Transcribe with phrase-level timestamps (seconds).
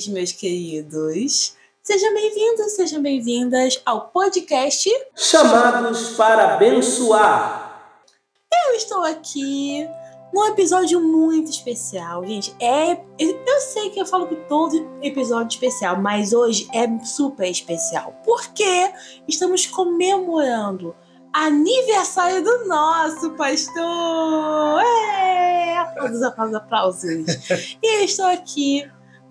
[0.00, 1.54] demais, meus queridos.
[1.82, 7.98] Sejam bem-vindos, sejam bem-vindas ao podcast Chamados para abençoar.
[8.52, 9.86] Eu estou aqui
[10.32, 12.54] num episódio muito especial, gente.
[12.60, 18.14] É, eu sei que eu falo que todo episódio especial, mas hoje é super especial
[18.24, 18.92] porque
[19.28, 20.94] estamos comemorando
[21.32, 24.82] aniversário do nosso pastor.
[24.82, 27.26] É, aplausos, aplausos, aplausos.
[27.82, 28.88] e eu estou aqui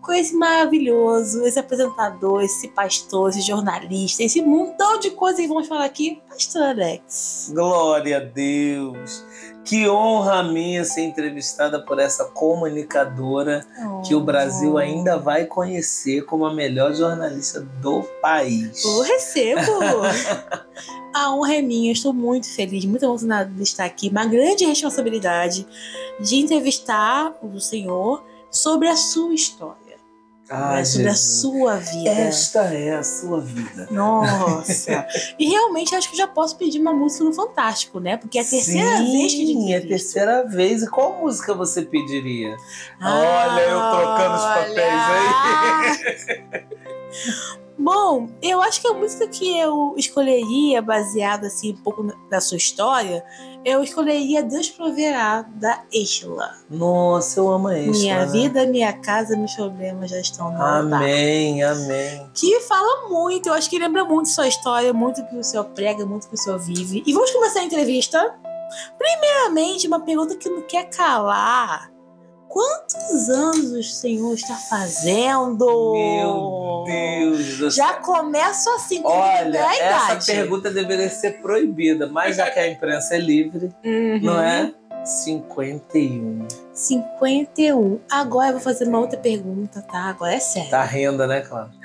[0.10, 5.68] com esse maravilhoso, esse apresentador, esse pastor, esse jornalista, esse montão de coisas que vamos
[5.68, 7.52] falar aqui, Pastor Alex.
[7.54, 9.24] Glória a Deus.
[9.64, 14.02] Que honra minha ser entrevistada por essa comunicadora oh.
[14.02, 18.84] que o Brasil ainda vai conhecer como a melhor jornalista do país.
[18.84, 19.62] Eu recebo!
[21.14, 24.10] a honra é minha, estou muito feliz, muito emocionada de estar aqui.
[24.10, 25.68] Uma grande responsabilidade
[26.20, 29.79] de entrevistar o senhor sobre a sua história.
[30.50, 31.28] Ah, né, sobre Jesus.
[31.28, 32.10] a sua vida.
[32.10, 33.88] Esta é a sua vida.
[33.92, 35.08] Nossa.
[35.38, 38.18] e realmente acho que já posso pedir uma música no Fantástico, né?
[38.18, 40.82] Porque é a terceira Sim, vez que Sim, é a terceira vez.
[40.82, 42.56] E qual música você pediria?
[43.00, 45.04] Ah, olha, eu trocando os papéis
[46.02, 46.80] aí.
[47.78, 52.58] Bom, eu acho que a música que eu escolheria, baseada assim um pouco na sua
[52.58, 53.24] história,
[53.66, 56.56] eu escolheria Deus Proverá, da Estela.
[56.70, 57.92] Nossa, eu amo Estela.
[57.98, 61.84] Minha vida, minha casa, meus problemas já estão no Amém, altar.
[61.84, 62.30] amém.
[62.34, 66.06] Que fala muito, eu acho que lembra muito sua história, muito que o senhor prega,
[66.06, 67.04] muito que o senhor vive.
[67.06, 68.34] E vamos começar a entrevista.
[68.98, 71.92] Primeiramente, uma pergunta que não quer calar.
[72.50, 75.94] Quantos anos o Senhor está fazendo?
[75.94, 77.76] Meu Deus!
[77.76, 80.18] Já começo assim, com Olha, a idade.
[80.18, 84.20] essa pergunta deveria ser proibida, mas já que a imprensa é livre, uhum.
[84.24, 84.74] não é?
[85.06, 86.48] 51.
[86.74, 88.00] 51.
[88.10, 90.06] Agora eu vou fazer uma outra pergunta, tá?
[90.06, 90.72] Agora é sério.
[90.72, 91.80] Tá renda, né, Cláudia?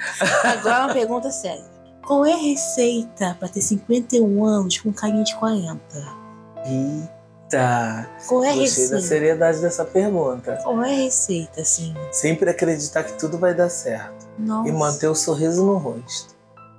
[0.45, 1.65] Agora é uma pergunta séria.
[2.07, 5.79] Qual é a receita para ter 51 anos com carinha de 40?
[6.65, 7.24] Eita!
[7.45, 8.09] Eita!
[8.27, 8.95] Qual é a Gostei receita?
[8.95, 10.59] da seriedade dessa pergunta.
[10.63, 11.95] Qual é a receita, assim?
[12.11, 14.27] Sempre acreditar que tudo vai dar certo.
[14.39, 14.69] Nossa.
[14.69, 16.35] E manter o sorriso no rosto.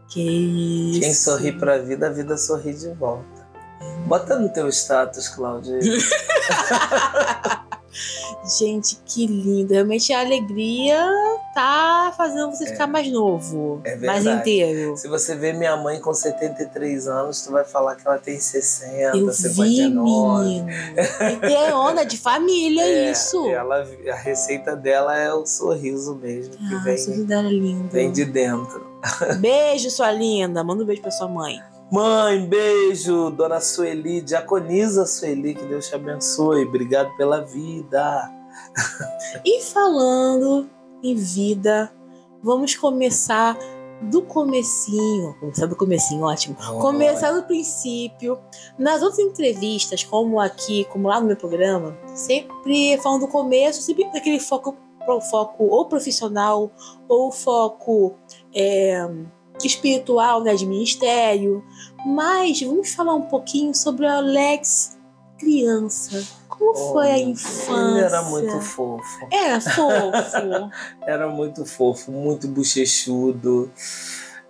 [0.10, 1.00] Que isso.
[1.02, 3.46] Quem sorri pra vida, a vida sorri de volta.
[4.08, 5.80] Bota no teu status, Cláudia.
[8.60, 9.74] Gente, que lindo.
[9.74, 11.04] Realmente a alegria
[11.54, 12.88] tá fazendo você ficar É.
[12.88, 13.82] mais novo.
[13.84, 14.96] É mais inteiro.
[14.98, 19.18] Se você vê minha mãe com 73 anos, tu vai falar que ela tem 60,
[19.18, 20.44] Eu vi, 59.
[20.46, 20.68] menino.
[21.32, 23.46] E tem onda de família, É, isso.
[23.50, 27.52] Ela, a receita dela é o sorriso mesmo, que Ah, vem, o sorriso dela é
[27.52, 27.90] lindo.
[27.90, 28.86] vem de dentro.
[29.40, 30.64] Beijo, sua linda.
[30.64, 31.60] Manda um beijo pra sua mãe.
[31.92, 36.66] Mãe, beijo, dona Sueli, diaconisa Sueli, que Deus te abençoe.
[36.66, 38.32] Obrigado pela vida.
[39.46, 40.68] E falando
[41.04, 41.92] em vida,
[42.42, 43.56] vamos começar
[44.02, 45.36] do comecinho.
[45.40, 46.56] Começar do comecinho, ótimo.
[46.82, 48.40] Começar do princípio.
[48.80, 54.06] Nas outras entrevistas, como aqui, como lá no meu programa, sempre falando do começo, sempre
[54.06, 54.76] aquele foco,
[55.30, 56.72] foco ou profissional
[57.08, 58.16] ou foco
[58.54, 59.08] é,
[59.64, 61.64] espiritual, né, de ministério.
[62.06, 64.96] Mas vamos falar um pouquinho sobre o Alex
[65.38, 66.24] criança.
[66.48, 68.06] Como foi a Ele infância?
[68.06, 69.28] era muito fofo.
[69.32, 70.72] Era fofo.
[71.06, 73.72] Era muito fofo, muito bochechudo.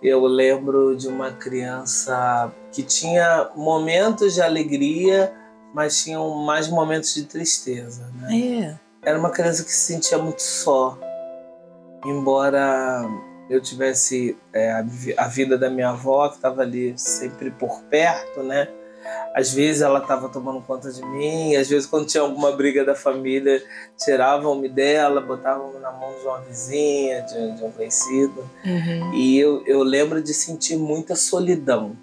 [0.02, 5.32] Eu lembro de uma criança que tinha momentos de alegria,
[5.74, 8.08] mas tinham mais momentos de tristeza.
[8.14, 8.38] Né?
[8.38, 8.86] é.
[9.02, 10.98] Era uma criança que se sentia muito só.
[12.04, 13.08] Embora
[13.48, 17.82] eu tivesse é, a, vi- a vida da minha avó, que estava ali sempre por
[17.82, 18.68] perto, né?
[19.36, 22.94] Às vezes ela estava tomando conta de mim, às vezes quando tinha alguma briga da
[22.94, 23.62] família,
[23.96, 28.50] tiravam-me dela, botavam na mão de uma vizinha, de, de um conhecido.
[28.64, 29.14] Uhum.
[29.14, 31.96] E eu, eu lembro de sentir muita solidão.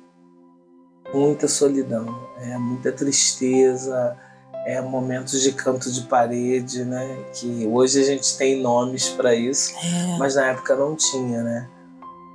[1.13, 2.05] Muita solidão.
[2.39, 4.17] É, muita tristeza.
[4.65, 7.17] É, momentos de canto de parede, né?
[7.33, 10.17] Que hoje a gente tem nomes para isso, É.
[10.17, 11.69] mas na época não tinha, né?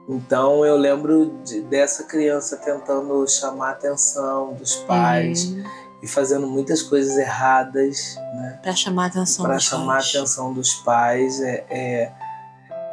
[0.08, 5.64] Então eu lembro de- dessa criança tentando chamar a atenção dos pais Uhum.
[6.02, 8.58] e fazendo muitas coisas erradas, né?
[8.62, 10.04] Pra chamar a atenção para chamar pais.
[10.14, 11.40] a atenção dos pais.
[11.40, 12.12] É, é-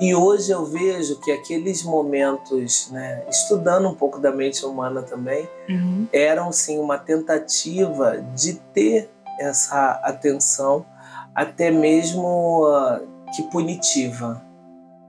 [0.01, 5.47] E hoje eu vejo que aqueles momentos, né, estudando um pouco da mente humana também,
[5.69, 6.05] Uhum.
[6.11, 9.09] eram sim uma tentativa de ter
[9.39, 10.85] essa atenção,
[11.33, 13.01] até mesmo ah,
[13.35, 14.41] que punitiva.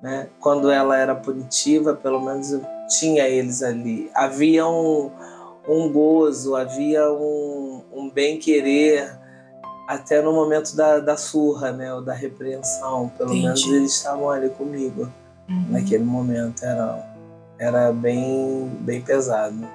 [0.03, 0.29] Né?
[0.41, 4.11] Quando ela era punitiva, pelo menos eu tinha eles ali.
[4.15, 5.11] Havia um,
[5.69, 9.19] um gozo, havia um, um bem-querer
[9.87, 11.93] até no momento da, da surra, né?
[11.95, 13.11] Ou da repreensão.
[13.17, 13.45] Pelo Entendi.
[13.45, 15.11] menos eles estavam ali comigo.
[15.49, 15.67] Uhum.
[15.71, 17.17] Naquele momento era,
[17.59, 19.67] era bem, bem pesado.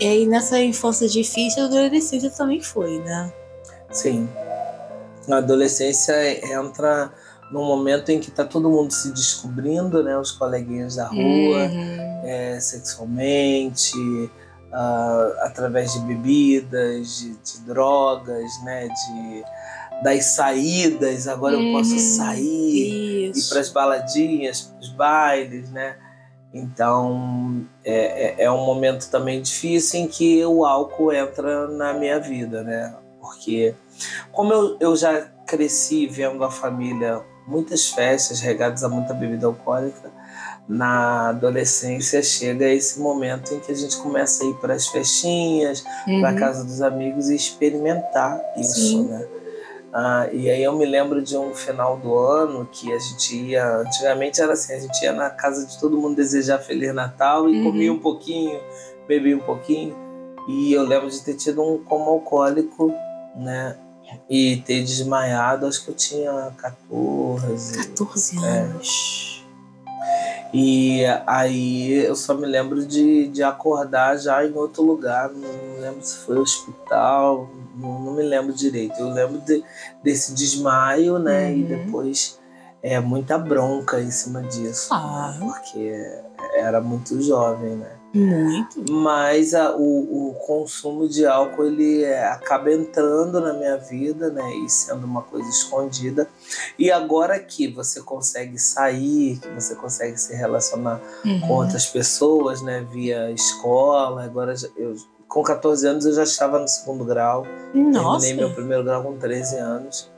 [0.00, 3.32] E aí nessa infância difícil, a adolescência também foi, né?
[3.92, 4.28] Sim.
[5.30, 6.14] A adolescência
[6.52, 7.12] entra
[7.52, 10.16] num momento em que tá todo mundo se descobrindo, né?
[10.18, 12.20] Os coleguinhas da rua, Uhum.
[12.24, 13.94] é, sexualmente,
[14.72, 18.88] ah, através de bebidas, de, de drogas, né?
[18.88, 19.44] De,
[20.02, 21.98] das saídas, agora eu posso Uhum.
[21.98, 23.50] sair, ir Isso.
[23.50, 25.96] para as baladinhas, para os bailes, né?
[26.54, 32.18] Então é, é, é um momento também difícil em que o álcool entra na minha
[32.18, 32.94] vida, né?
[33.22, 33.74] Porque
[34.32, 40.10] como eu, eu já cresci vendo a família muitas festas regadas a muita bebida alcoólica,
[40.68, 45.84] na adolescência chega esse momento em que a gente começa a ir para as festinhas,
[46.20, 46.36] para Uhum.
[46.36, 49.04] casa dos amigos e experimentar isso, Sim.
[49.08, 49.26] né?
[49.94, 53.76] Ah, e aí eu me lembro de um final do ano que a gente ia,
[53.78, 57.58] antigamente era assim, a gente ia na casa de todo mundo desejar Feliz Natal e
[57.58, 57.64] Uhum.
[57.64, 58.58] comia um pouquinho,
[59.06, 59.94] bebia um pouquinho.
[60.48, 62.92] E eu lembro de ter tido um coma alcoólico,
[63.36, 63.76] né?
[64.28, 67.88] E ter desmaiado, acho que eu tinha 14.
[67.88, 68.48] 14 É.
[68.60, 69.44] anos.
[70.52, 76.02] E aí eu só me lembro de, de acordar já em outro lugar, não lembro
[76.04, 78.98] se foi hospital, não, não me lembro direito.
[78.98, 79.64] Eu lembro de-
[80.02, 81.54] desse desmaio, né?
[81.54, 81.68] E Uhum.
[81.68, 82.38] depois
[82.82, 85.34] é muita bronca em cima disso, Ah.
[85.40, 85.94] porque
[86.54, 87.92] era muito jovem, né?
[88.14, 88.92] Muito.
[88.92, 94.42] Mas a- o, o consumo de álcool ele é, acaba entrando na minha vida, né?
[94.64, 96.28] E sendo uma coisa escondida.
[96.78, 101.50] E agora que você consegue sair, que você consegue se relacionar com Uhum.
[101.52, 102.86] outras pessoas, né?
[102.92, 104.24] Via escola.
[104.24, 104.94] Agora eu,
[105.26, 107.46] com 14 anos eu já estava no segundo grau.
[107.72, 108.26] Nossa.
[108.26, 110.11] Terminei meu primeiro grau com 13 anos.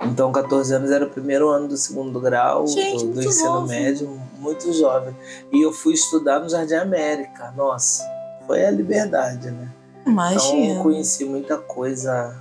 [0.00, 3.66] Então, 14 anos era o primeiro ano do segundo grau Gente, do, do ensino novo.
[3.66, 5.14] médio, muito jovem.
[5.52, 7.52] E eu fui estudar no Jardim América.
[7.56, 8.04] Nossa,
[8.46, 9.68] foi a liberdade, né?
[10.02, 10.74] Então, Imagina.
[10.74, 12.34] eu conheci muita coisa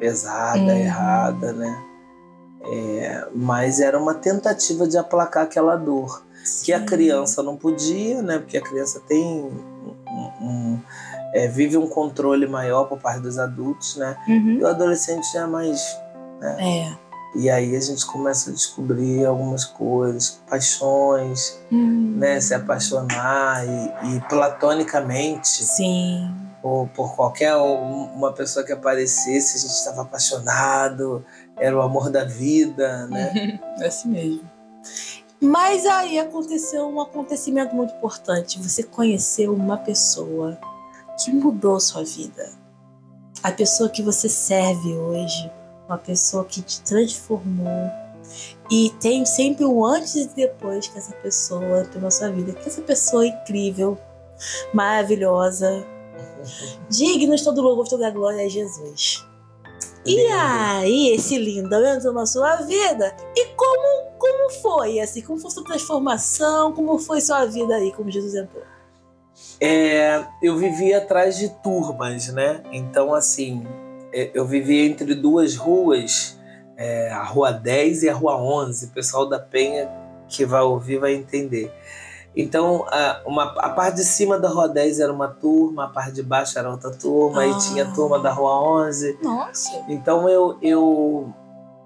[0.00, 0.70] pesada, Uhum.
[0.70, 1.82] errada, né?
[2.66, 6.22] É, mas era uma tentativa de aplacar aquela dor
[6.64, 6.86] que a Sim.
[6.86, 8.38] criança não podia, né?
[8.38, 10.80] Porque a criança tem um, um-
[11.34, 14.16] é, vive um controle maior por parte dos adultos, né?
[14.28, 14.58] Uhum.
[14.60, 15.80] E o adolescente já é mais.
[16.42, 16.92] É.
[17.34, 22.14] E aí a gente começa a descobrir algumas coisas, paixões, Hum.
[22.16, 22.40] né?
[22.40, 26.30] Se apaixonar e, e platonicamente Sim.
[26.62, 31.24] ou por qualquer um- uma pessoa que aparecesse, a gente estava apaixonado,
[31.56, 33.60] era o amor da vida, né?
[33.80, 34.48] É assim mesmo.
[35.40, 38.58] Mas aí aconteceu um acontecimento muito importante.
[38.62, 40.56] Você conheceu uma pessoa
[41.22, 42.48] que mudou sua vida.
[43.42, 45.50] A pessoa que você serve hoje.
[45.88, 47.90] Uma pessoa que te transformou.
[48.70, 52.52] E tem sempre um antes e depois que essa pessoa entrou na sua vida.
[52.52, 53.98] Que essa pessoa é incrível,
[54.72, 55.84] maravilhosa,
[56.88, 59.26] digna de todo louvor, toda a glória é Jesus.
[60.06, 60.34] E Lindo.
[60.34, 63.16] aí, esse lindo entrou na sua vida?
[63.34, 65.22] E como, como foi, assim?
[65.22, 66.72] Como foi sua transformação?
[66.72, 68.62] Como foi sua vida aí, como Jesus entrou?
[69.58, 72.62] É, eu vivia atrás de turmas, né?
[72.70, 73.66] Então, assim,
[74.34, 76.38] eu vivia entre duas ruas,
[76.76, 78.86] é, a Rua 10 e a Rua 11.
[78.86, 79.88] O pessoal da Penha
[80.28, 81.72] que vai ouvir vai entender.
[82.36, 86.12] Então, a, uma, a parte de cima da Rua 10 era uma turma, a parte
[86.12, 87.46] de baixo era outra turma, Ah.
[87.46, 89.18] e tinha a turma da Rua 11.
[89.22, 89.84] Nossa.
[89.88, 91.32] Então, eu, eu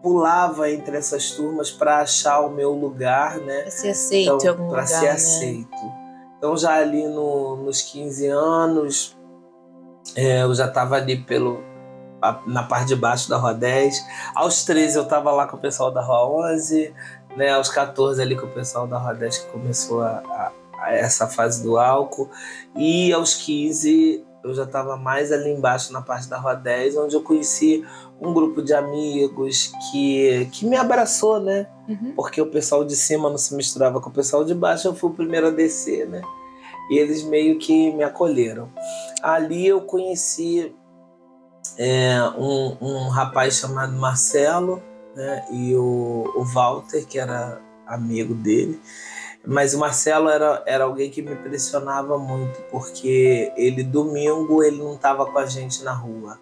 [0.03, 3.63] pulava entre essas turmas para achar o meu lugar, né?
[3.63, 5.11] Pra ser aceito em algum para lugar, ser né?
[5.11, 5.99] aceito.
[6.39, 9.17] Então já ali no- nos 15 anos,
[10.15, 11.61] é, eu já estava ali pelo,
[12.47, 14.05] na parte de baixo da Rua 10.
[14.35, 16.93] Aos 13 eu estava lá com o pessoal da Rua 11.
[17.37, 17.51] Né?
[17.53, 21.27] Aos 14 ali com o pessoal da Rua 10 que começou a, a- a essa
[21.27, 22.31] fase do álcool.
[22.77, 27.15] E aos 15 eu já estava mais ali embaixo na parte da Rua 10, onde
[27.17, 27.85] eu conheci
[28.21, 31.67] um grupo de amigos que, que me abraçou, né?
[31.89, 32.13] Uhum.
[32.15, 35.11] porque o pessoal de cima não se misturava com o pessoal de baixo, eu fui
[35.11, 36.21] o primeiro a descer, né?
[36.91, 38.69] E eles meio que me acolheram.
[39.23, 40.75] Ali eu conheci
[41.79, 44.83] é, um, um rapaz chamado Marcelo,
[45.15, 45.47] né?
[45.53, 48.81] E o, o Walter, que era amigo dele.
[49.47, 54.95] Mas o Marcelo era, era alguém que me impressionava muito, porque ele, domingo, ele não
[54.95, 56.39] estava com a gente na rua.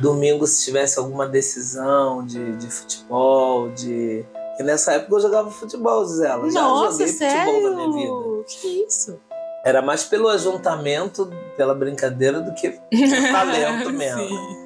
[0.00, 4.24] Domingo, se tivesse alguma decisão de, de futebol, de.
[4.48, 6.50] Porque nessa época eu jogava futebol, Zela.
[6.50, 7.52] Já Nossa, joguei sério?
[7.54, 8.44] futebol na minha vida.
[8.46, 9.20] Que isso?
[9.64, 12.80] Era mais pelo ajuntamento, pela brincadeira, do que por
[13.32, 14.63] talento mesmo.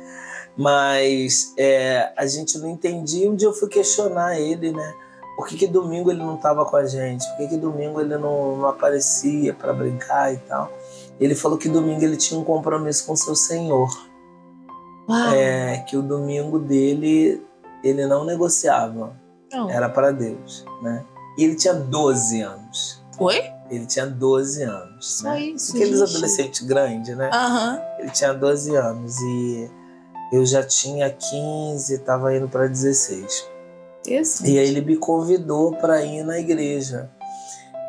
[0.59, 3.31] Mas é, a gente não entendia.
[3.31, 4.95] Um dia eu fui questionar ele, né?
[5.37, 7.25] Por que, que domingo ele não estava com a gente?
[7.29, 10.69] Por que, que domingo ele não, não aparecia para brincar e tal?
[11.21, 13.88] Ele falou que domingo ele tinha um compromisso com seu Senhor.
[15.09, 15.33] Uau.
[15.33, 17.41] É, que o domingo dele
[17.85, 19.17] ele não negociava.
[19.53, 19.71] Não.
[19.71, 21.05] Era para Deus, né?
[21.38, 23.00] E ele tinha 12 anos.
[23.17, 23.41] Oi?
[23.71, 25.19] Ele tinha 12 anos.
[25.19, 25.41] Só né?
[25.41, 26.11] isso, Aqueles gente.
[26.11, 27.31] adolescentes grandes, né?
[27.33, 27.81] Aham.
[28.00, 29.71] Ele tinha 12 anos e
[30.32, 33.49] eu já tinha 15, estava indo para 16.
[34.00, 34.50] Interessante.
[34.50, 37.11] E aí ele me convidou para ir na igreja.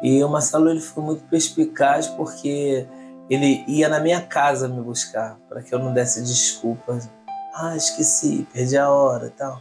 [0.01, 2.85] E o Marcelo ele foi muito perspicaz porque
[3.29, 7.09] ele ia na minha casa me buscar para que eu não desse desculpas.
[7.53, 9.59] Ah, esqueci, perdi a hora e tal.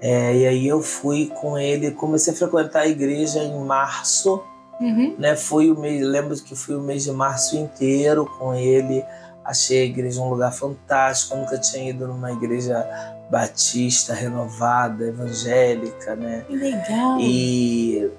[0.00, 4.42] É, e aí eu fui com ele, comecei a frequentar a igreja em março,
[4.80, 5.16] Uhum.
[5.18, 5.34] né?
[5.34, 9.04] Foi o mês, lembro que fui o mês de março inteiro com ele.
[9.48, 11.34] Achei a igreja um lugar fantástico.
[11.34, 12.86] Eu nunca tinha ido numa igreja
[13.30, 16.44] batista, renovada, evangélica, né?
[16.46, 17.18] Que legal.
[17.18, 18.10] E,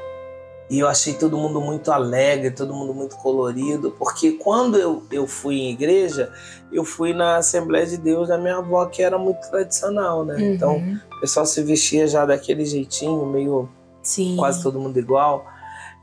[0.72, 5.28] e eu achei todo mundo muito alegre, todo mundo muito colorido, porque quando eu, eu
[5.28, 6.32] fui em igreja,
[6.72, 10.36] eu fui na Assembleia de Deus da minha avó, que era muito tradicional, né?
[10.40, 11.00] Então Uhum.
[11.18, 13.70] o pessoal se vestia já daquele jeitinho, meio
[14.02, 14.36] Sim.
[14.36, 15.46] quase todo mundo igual.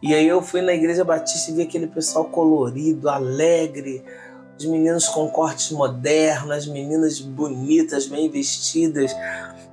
[0.02, 4.04] E aí eu fui na igreja batista e vi aquele pessoal colorido, alegre,
[4.58, 9.14] os meninos com cortes modernos, as meninas bonitas, bem vestidas.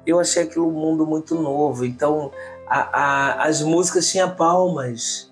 [0.06, 1.86] Eu achei aquilo um mundo muito novo.
[1.86, 2.32] Então
[2.68, 5.32] a- a- as músicas tinham palmas.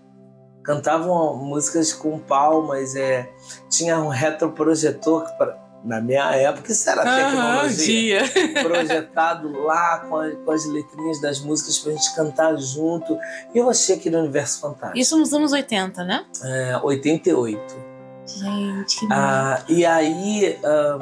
[0.63, 3.27] Cantavam músicas com palmas, é,
[3.69, 7.15] tinha um retroprojetor pra- na minha época isso era Aham,
[7.61, 8.23] tecnologia dia.
[8.63, 13.17] projetado lá com, a- com as letrinhas das músicas pra gente cantar junto.
[13.53, 14.99] E eu achei aquele universo fantástico.
[14.99, 16.23] Isso nos anos 80, né?
[16.43, 17.90] É, 88.
[18.25, 20.99] Gente, que Ah, e aí ah,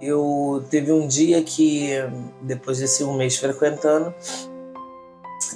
[0.00, 1.90] eu teve um dia que,
[2.42, 4.14] depois desse um mês frequentando,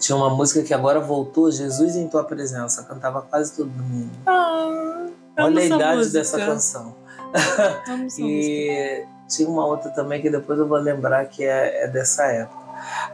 [0.00, 2.84] tinha uma música que agora voltou, Jesus em Tua Presença.
[2.84, 4.10] Cantava quase todo domingo.
[4.26, 5.06] Ah,
[5.38, 6.18] Olha a idade música.
[6.18, 6.94] dessa canção.
[8.18, 12.60] E tinha uma outra também que depois eu vou lembrar que é, é dessa época.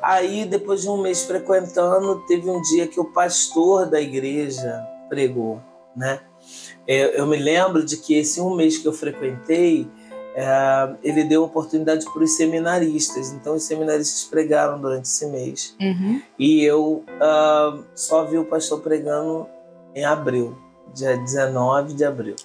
[0.02, 5.60] Aí, depois de um mês frequentando, teve um dia que o pastor da igreja pregou,
[5.94, 6.20] né?
[6.88, 9.86] Eu, eu me lembro de que esse um mês que eu frequentei,
[10.34, 13.30] é, ele deu oportunidade para os seminaristas.
[13.32, 15.76] Então, os seminaristas pregaram durante esse mês.
[15.80, 16.22] Uhum.
[16.38, 19.46] E eu ah, só vi o pastor pregando
[19.94, 20.56] em abril,
[20.94, 22.36] dia 19 de abril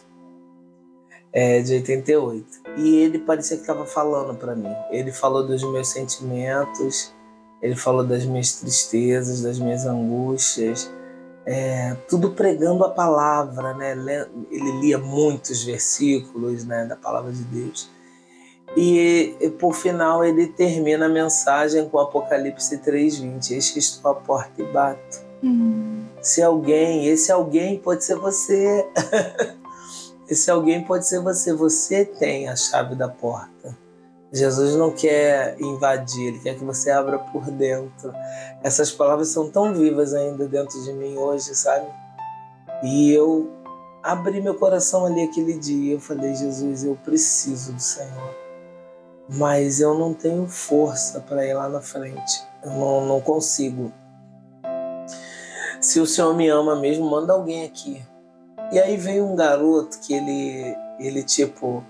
[1.34, 2.46] é, de 88.
[2.78, 4.74] E ele parecia que estava falando para mim.
[4.92, 7.12] Ele falou dos meus sentimentos,
[7.62, 10.92] ele falou das minhas tristezas, das minhas angústias,
[11.46, 13.94] é, tudo pregando a palavra, né?
[13.96, 17.90] Le- Ele lia muitos versículos né, da palavra de Deus.
[18.76, 23.52] E, e, por final ele termina a mensagem com Apocalipse 3:20.
[23.52, 25.22] Eis que estou à porta e bato.
[25.44, 26.06] Hum.
[26.22, 28.88] Se alguém, esse alguém pode ser você.
[30.28, 31.54] esse alguém pode ser você.
[31.54, 33.78] Você tem a chave da porta.
[34.34, 38.12] Jesus não quer invadir, ele quer que você abra por dentro.
[38.64, 41.86] Essas palavras são tão vivas ainda dentro de mim hoje, sabe?
[42.84, 43.52] E eu
[44.02, 45.94] abri meu coração ali aquele dia.
[45.94, 48.36] Eu falei, Jesus, eu preciso do Senhor.
[49.30, 52.44] Mas eu não tenho força para ir lá na frente.
[52.64, 53.94] Eu não, não consigo
[55.84, 58.02] se o senhor me ama mesmo, manda alguém aqui.
[58.72, 61.84] E aí veio um garoto que ele, ele tipo,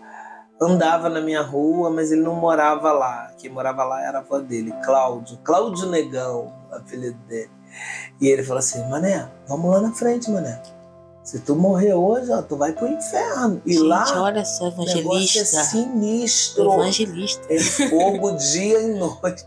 [0.62, 3.32] andava na minha rua, mas ele não morava lá.
[3.38, 5.38] Quem morava lá era a avó dele, Cláudio.
[5.44, 7.52] Cláudio Negão, o apelido dele.
[8.22, 10.62] E ele falou assim, mané, vamos lá na frente, mané.
[11.24, 13.62] Se tu morrer hoje, ó, tu vai pro inferno.
[13.66, 15.64] E Gente, lá, olha só, é evangelista.
[15.64, 16.74] sinistro.
[16.74, 17.46] Evangelista.
[17.50, 19.46] É fogo dia e noite.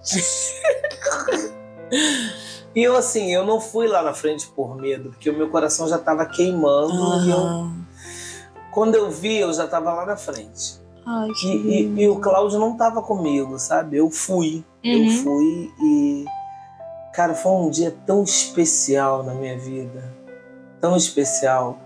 [2.74, 5.88] E eu assim, eu não fui lá na frente por medo, porque o meu coração
[5.88, 7.24] já estava queimando.
[7.24, 7.70] E eu,
[8.70, 10.78] quando eu vi, eu já estava lá na frente.
[11.06, 13.96] Ai, que E, e- e o Cláudio não estava comigo, sabe?
[13.96, 14.64] Eu fui.
[14.82, 15.10] Eu Uhum.
[15.22, 16.24] fui e.
[17.14, 20.12] Cara, foi um dia tão especial na minha vida.
[20.80, 21.78] Tão especial.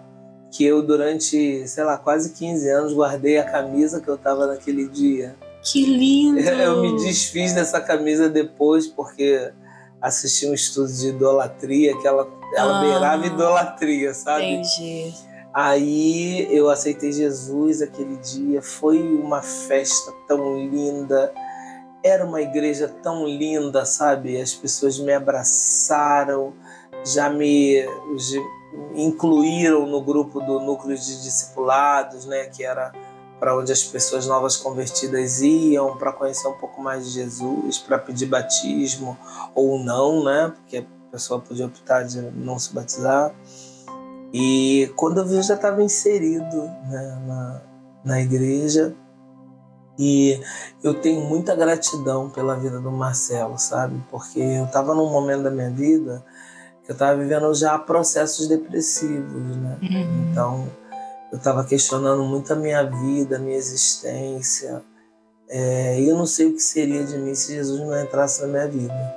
[0.50, 4.88] Que eu, durante, sei lá, quase 15 anos, guardei a camisa que eu tava naquele
[4.88, 5.36] dia.
[5.62, 6.40] Que lindo.
[6.40, 9.52] Eu me desfiz dessa camisa depois porque
[10.02, 12.80] assisti um estudo de idolatria que ela, ela Ah.
[12.80, 14.44] beirava idolatria, sabe?
[14.44, 15.12] Entendi.
[15.52, 21.32] Aí eu aceitei Jesus aquele dia, foi uma festa tão linda,
[22.04, 24.40] era uma igreja tão linda, sabe?
[24.40, 26.54] As pessoas me abraçaram,
[27.04, 27.84] já me
[28.94, 32.44] incluíram no grupo do núcleo de discipulados, né?
[32.46, 32.92] Que era
[33.38, 37.98] para onde as pessoas novas convertidas iam para conhecer um pouco mais de Jesus, para
[37.98, 39.18] pedir batismo
[39.54, 40.52] ou não, né?
[40.54, 43.34] Porque a pessoa podia optar de não se batizar.
[44.32, 47.62] E quando eu vi, eu já estava inserido né, na,
[48.04, 48.94] na igreja.
[49.98, 50.40] E
[50.82, 54.02] eu tenho muita gratidão pela vida do Marcelo, sabe?
[54.10, 56.24] Porque eu estava num momento da minha vida
[56.84, 59.78] que eu estava vivendo já processos depressivos, né?
[59.82, 60.30] Uhum.
[60.30, 60.68] Então,
[61.30, 64.82] eu estava questionando muito a minha vida, a minha existência.
[65.48, 68.48] É, e eu não sei o que seria de mim se Jesus não entrasse na
[68.48, 69.14] minha vida.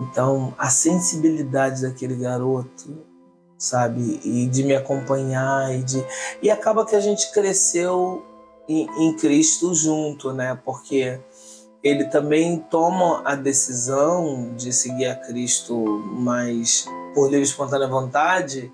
[0.00, 3.04] Então, a sensibilidade daquele garoto,
[3.58, 6.04] sabe, e de me acompanhar e de
[6.40, 8.24] e acaba que a gente cresceu
[8.68, 10.56] em, em Cristo junto, né?
[10.64, 11.18] Porque
[11.82, 18.72] ele também toma a decisão de seguir a Cristo mais por livre e espontânea vontade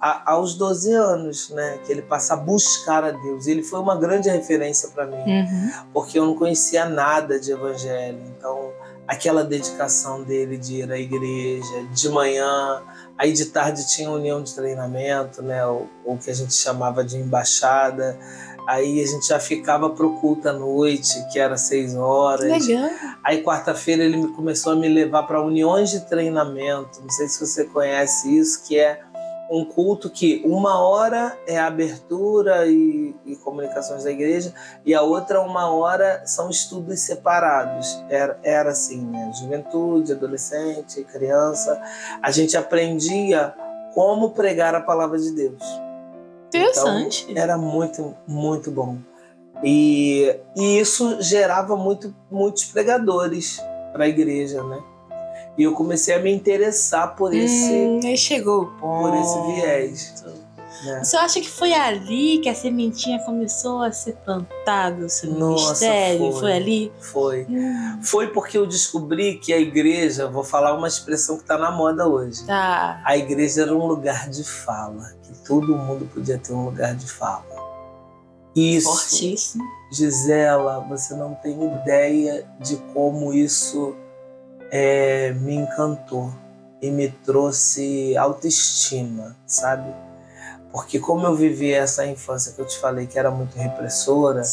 [0.00, 1.78] a, aos 12 anos, né?
[1.84, 3.46] Que ele passa a buscar a Deus.
[3.46, 5.70] Ele foi uma grande referência para mim, uhum.
[5.92, 8.20] porque eu não conhecia nada de evangelho.
[8.36, 8.72] Então,
[9.08, 12.82] aquela dedicação dele de ir à igreja de manhã,
[13.16, 15.66] aí de tarde tinha união de treinamento, né?
[15.66, 18.18] O, o que a gente chamava de embaixada.
[18.66, 22.68] Aí a gente já ficava pro culto à noite, que era seis horas.
[22.68, 22.90] Legal.
[23.24, 27.00] Aí quarta-feira ele começou a me levar para uniões de treinamento.
[27.00, 29.00] Não sei se você conhece isso, que é
[29.50, 34.52] um culto que uma hora é abertura e, e, comunicações da igreja
[34.84, 38.02] e a outra uma hora são estudos separados.
[38.08, 39.32] Era, era assim, né?
[39.38, 41.80] Juventude, adolescente, criança.
[42.22, 43.54] A gente aprendia
[43.94, 45.62] como pregar a palavra de Deus.
[46.48, 47.26] Interessante.
[47.28, 48.98] Então, era muito, muito bom.
[49.62, 53.60] E, e isso gerava muito, muitos pregadores
[53.92, 54.78] para a igreja, né?
[55.58, 57.72] E eu comecei a me interessar por esse.
[57.72, 59.10] Hum, chegou o ponto.
[59.10, 60.24] Por esse viés.
[60.84, 61.02] Né?
[61.02, 65.64] Você acha que foi ali que a sementinha começou a ser plantada, o seu Nossa,
[65.64, 66.30] ministério?
[66.30, 66.92] Foi, foi ali?
[67.00, 67.46] Foi.
[67.48, 67.98] Hum.
[68.02, 72.06] Foi porque eu descobri que a igreja, vou falar uma expressão que está na moda
[72.06, 72.44] hoje.
[72.46, 73.02] Tá.
[73.04, 77.10] A igreja era um lugar de fala, que todo mundo podia ter um lugar de
[77.10, 77.44] fala.
[78.54, 78.88] Isso.
[78.88, 79.64] Fortíssimo.
[79.90, 83.96] Gisela, você não tem ideia de como isso
[84.70, 86.32] é, me encantou
[86.80, 89.92] e me trouxe autoestima, sabe?
[90.70, 94.44] Porque como eu vivi essa infância que eu te falei que era muito repressora,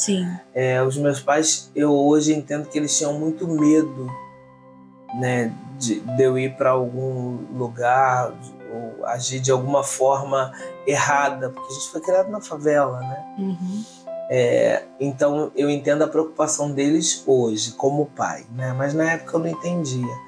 [0.53, 4.09] é, os meus pais, eu hoje entendo que eles tinham muito medo,
[5.19, 8.33] né, de, de eu ir para algum lugar
[8.73, 10.51] ou agir de alguma forma
[10.87, 13.35] errada, porque a gente foi criado na favela, né?
[13.37, 13.83] Uhum.
[14.29, 18.73] É, então eu entendo a preocupação deles hoje, como pai, né?
[18.73, 20.25] Mas na época eu não entendia.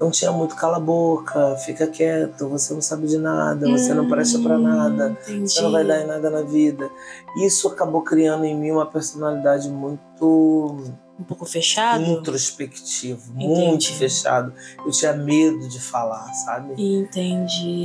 [0.00, 4.08] Então tinha muito cala a boca, fica quieto, você não sabe de nada, você não
[4.08, 5.52] presta para hum, nada, entendi.
[5.52, 6.88] você não vai dar em nada na vida.
[7.36, 10.78] Isso acabou criando em mim uma personalidade muito
[11.18, 13.46] um pouco fechado, introspectivo, entendi.
[13.46, 14.54] muito fechado.
[14.86, 16.82] Eu tinha medo de falar, sabe?
[16.82, 17.82] Entendi.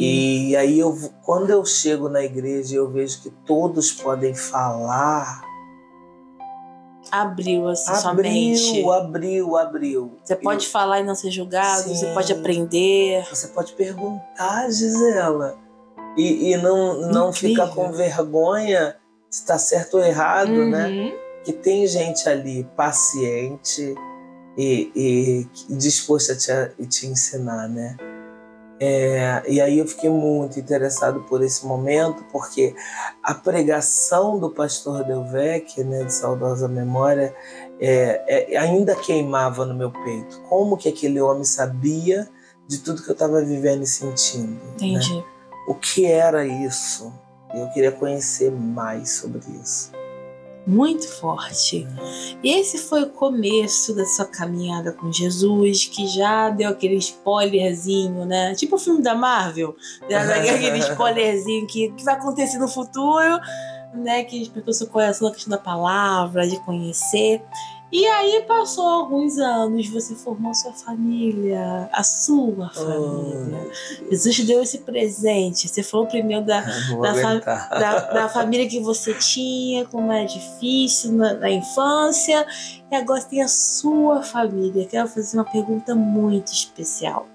[0.51, 5.43] E aí eu quando eu chego na igreja, eu vejo que todos podem falar
[7.21, 8.89] abriu assim abriu, sua mente.
[8.89, 11.95] Abriu, abriu, Você pode falar e não ser julgado, Sim.
[11.95, 13.25] você pode aprender.
[13.29, 15.57] Você pode perguntar, Gisela.
[16.17, 18.95] E, e não, não ficar com vergonha
[19.29, 20.87] se está certo ou errado, né?
[20.87, 21.05] uhum.
[21.05, 21.13] né?
[21.43, 23.93] Que tem gente ali paciente
[24.57, 24.91] e,
[25.69, 27.97] e disposta a te, te ensinar, né?
[28.79, 32.75] É, e aí eu fiquei muito interessado por esse momento, porque
[33.23, 37.33] a pregação do pastor Delvec, né, de saudosa memória,
[37.79, 40.41] é, é, ainda queimava no meu peito.
[40.49, 42.29] Como que aquele homem sabia
[42.67, 44.51] de tudo que eu estava vivendo e sentindo?
[44.51, 44.71] Né?
[44.75, 45.15] Entendi.
[45.15, 45.23] Né?
[45.67, 47.13] O que era isso?
[47.53, 49.91] Eu queria conhecer mais sobre isso
[50.65, 51.87] muito forte.
[52.43, 58.25] E esse foi o começo da sua caminhada com Jesus, que já deu aquele spoilerzinho,
[58.25, 58.55] né?
[58.55, 63.39] Tipo o filme da Marvel, aquele spoilerzinho que, que vai acontecer no futuro,
[63.93, 64.23] né?
[64.23, 67.41] Que despertou seu coração na questão da palavra, de conhecer.
[67.97, 73.71] E aí passou alguns anos, você formou sua família, a sua família.
[73.71, 74.11] Oh.
[74.11, 75.69] Jesus deu esse presente.
[75.69, 77.35] Você falou primeiro da, da, fa
[77.69, 82.45] da, da, família que você tinha, como era difícil na, na, infância,
[82.91, 84.85] e agora tem a sua família.
[84.85, 87.29] Quero fazer uma pergunta muito especial.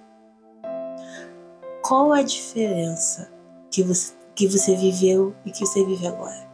[1.83, 3.33] Qual a diferença
[3.71, 6.47] que você, que você viveu e que você vive agora?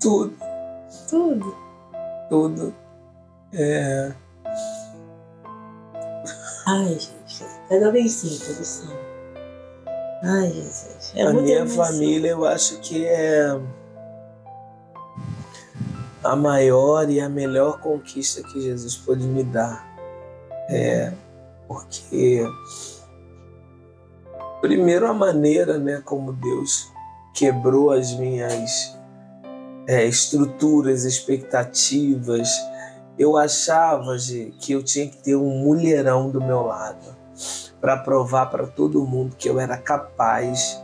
[0.00, 0.34] Tudo.
[1.06, 1.69] Tudo
[2.30, 2.74] tudo.
[3.52, 4.12] É...
[6.66, 8.88] Ai, gente, cada vez sim, produção.
[10.22, 11.12] Ai, Jesus.
[11.14, 11.84] É a minha emoção.
[11.84, 13.60] família, eu acho que é.
[16.22, 19.88] a maior e a melhor conquista que Jesus pôde me dar.
[20.68, 21.12] É,
[21.66, 22.44] porque
[24.60, 26.92] primeiro a maneira, né, como Deus
[27.34, 28.96] quebrou as minhas
[29.90, 32.48] é, estruturas, expectativas.
[33.18, 37.16] Eu achava de, que eu tinha que ter um mulherão do meu lado
[37.80, 40.80] para provar para todo mundo que eu era capaz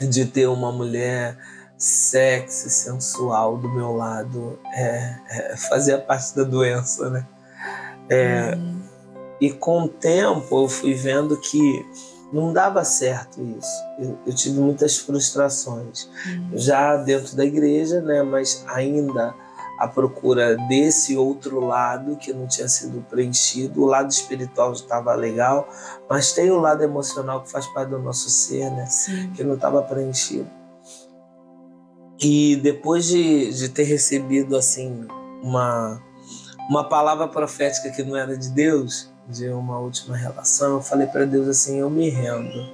[0.00, 1.38] de ter uma mulher
[1.78, 4.58] sexy, sensual do meu lado.
[4.74, 7.24] É, é, fazia parte da doença, né?
[8.08, 8.82] É, uhum.
[9.40, 11.86] E com o tempo eu fui vendo que
[12.32, 13.82] não dava certo isso.
[13.98, 16.50] Eu, eu tive muitas frustrações, uhum.
[16.54, 18.22] já dentro da igreja, né?
[18.22, 19.34] Mas ainda
[19.78, 23.82] à procura desse outro lado que não tinha sido preenchido.
[23.82, 25.68] O lado espiritual estava legal,
[26.08, 28.86] mas tem o lado emocional que faz parte do nosso ser, né?
[28.86, 29.32] Sim.
[29.32, 30.48] Que não estava preenchido.
[32.20, 35.06] E depois de, de ter recebido assim
[35.42, 36.02] uma
[36.68, 41.24] uma palavra profética que não era de Deus, de uma última relação, eu falei para
[41.24, 42.68] Deus assim: eu me rendo,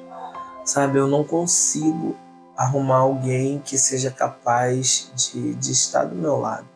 [0.65, 0.99] sabe?
[0.99, 2.17] Eu não consigo
[2.57, 6.67] arrumar alguém que seja capaz de, de estar do meu lado,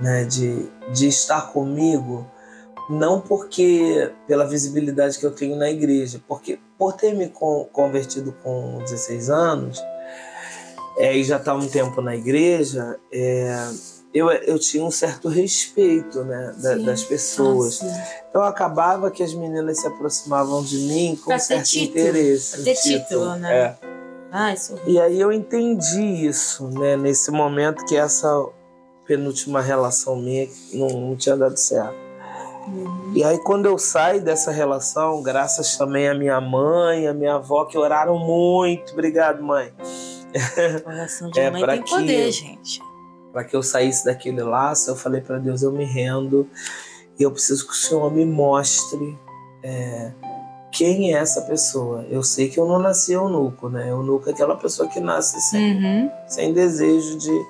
[0.00, 0.24] né?
[0.24, 2.26] De, de estar comigo,
[2.88, 7.28] não porque pela visibilidade que eu tenho na igreja, porque por ter me
[7.72, 9.82] convertido com 16 anos
[10.98, 13.68] é, e já está um tempo na igreja, é,
[14.16, 17.82] eu, eu tinha um certo respeito né, da, das pessoas.
[18.30, 22.00] Então acabava que as meninas se aproximavam de mim com pra certo título.
[22.00, 22.64] interesse.
[22.64, 23.54] Ter título, título, né?
[23.54, 23.76] É.
[24.32, 28.28] Ah, isso e aí eu entendi isso, né, nesse momento que essa
[29.06, 31.94] penúltima relação minha não, não tinha dado certo.
[32.66, 33.12] Uhum.
[33.14, 37.66] E aí quando eu saio dessa relação, graças também à minha mãe, à minha avó
[37.66, 39.72] que oraram muito, obrigado mãe.
[40.84, 42.85] Oração de é, mãe tem poder, gente
[43.36, 46.48] para que eu saísse daquele laço, eu falei para Deus: eu me rendo
[47.18, 49.18] e eu preciso que o Senhor me mostre
[49.62, 50.10] é,
[50.72, 52.06] quem é essa pessoa.
[52.08, 53.90] Eu sei que eu não nasci eunuco, né?
[53.90, 56.10] Eunuco é aquela pessoa que nasce sem, uhum.
[56.26, 57.46] sem desejo de,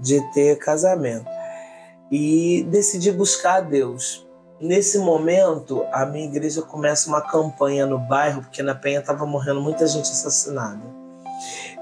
[0.00, 1.28] de ter casamento.
[2.10, 4.26] E decidi buscar a Deus.
[4.58, 9.60] Nesse momento, a minha igreja começa uma campanha no bairro, porque na Penha estava morrendo
[9.60, 10.97] muita gente assassinada.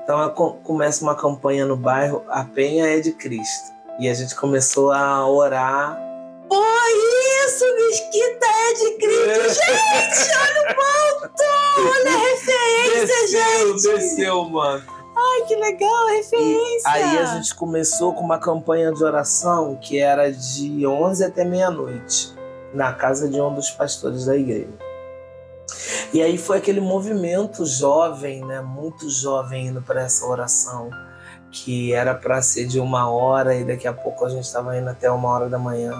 [0.06, 3.74] Então começa uma campanha no bairro, a Penha é de Cristo.
[3.98, 6.00] E a gente começou a orar.
[6.48, 9.30] Oh, isso, Mesquita é de Cristo.
[9.30, 9.48] É.
[9.48, 11.42] Gente, olha o manto!
[11.78, 13.96] Olha a referência, desceu, gente!
[13.96, 14.84] Desceu, mano.
[15.16, 16.88] Ai, que legal, a referência!
[16.88, 21.44] E aí a gente começou com uma campanha de oração que era de 11 até
[21.44, 22.32] meia-noite,
[22.72, 24.85] na casa de um dos pastores da igreja.
[26.12, 30.90] E aí foi aquele movimento jovem, né, muito jovem indo para essa oração,
[31.50, 34.88] que era para ser de uma hora e daqui a pouco a gente estava indo
[34.88, 35.92] até uma hora da manhã,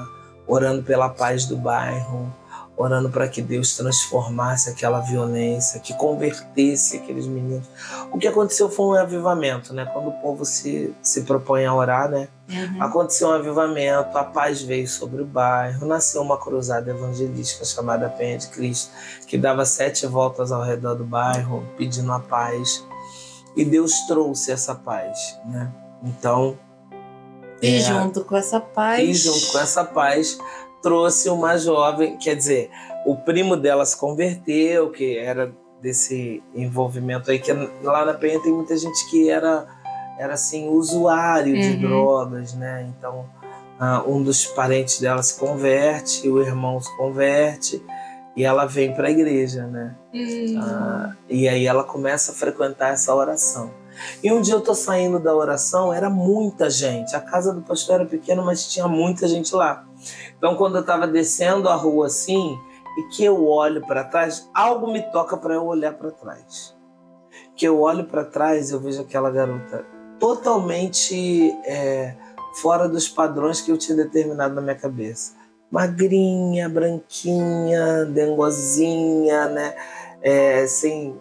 [0.46, 2.32] orando pela paz do bairro,
[2.76, 7.66] orando para que Deus transformasse aquela violência, que convertesse aqueles meninos.
[8.12, 9.86] O que aconteceu foi um avivamento, né?
[9.86, 12.28] Quando o povo se, se propõe a orar, né?
[12.48, 12.82] Uhum.
[12.82, 18.38] Aconteceu um avivamento, a paz veio sobre o bairro, nasceu uma cruzada evangelística chamada Penha
[18.38, 18.90] de Cristo,
[19.26, 22.84] que dava sete voltas ao redor do bairro, pedindo a paz.
[23.56, 25.72] E Deus trouxe essa paz, né?
[26.02, 26.58] Então.
[27.62, 29.08] E é, junto com essa paz.
[29.08, 30.38] E junto com essa paz,
[30.86, 32.70] trouxe uma jovem, quer dizer,
[33.04, 38.52] o primo dela se converteu, que era desse envolvimento aí, que lá na Penha tem
[38.52, 39.66] muita gente que era,
[40.16, 41.60] era assim, usuário uhum.
[41.60, 42.88] de drogas, né?
[42.96, 43.28] Então,
[43.80, 47.84] uh, um dos parentes dela se converte, o irmão se converte,
[48.36, 49.96] e ela vem para a igreja, né?
[50.12, 50.60] Uhum.
[50.60, 53.72] Uh, e aí ela começa a frequentar essa oração.
[54.22, 57.16] E um dia eu tô saindo da oração, era muita gente.
[57.16, 59.86] A casa do pastor era pequena, mas tinha muita gente lá.
[60.36, 62.58] Então, quando eu estava descendo a rua assim,
[62.98, 66.76] e que eu olho para trás, algo me toca para eu olhar para trás.
[67.54, 69.84] Que eu olho para trás, eu vejo aquela garota
[70.18, 72.14] totalmente é,
[72.60, 75.35] fora dos padrões que eu tinha determinado na minha cabeça.
[75.70, 79.74] Magrinha, branquinha, dengozinha, né?
[80.22, 81.20] É, sem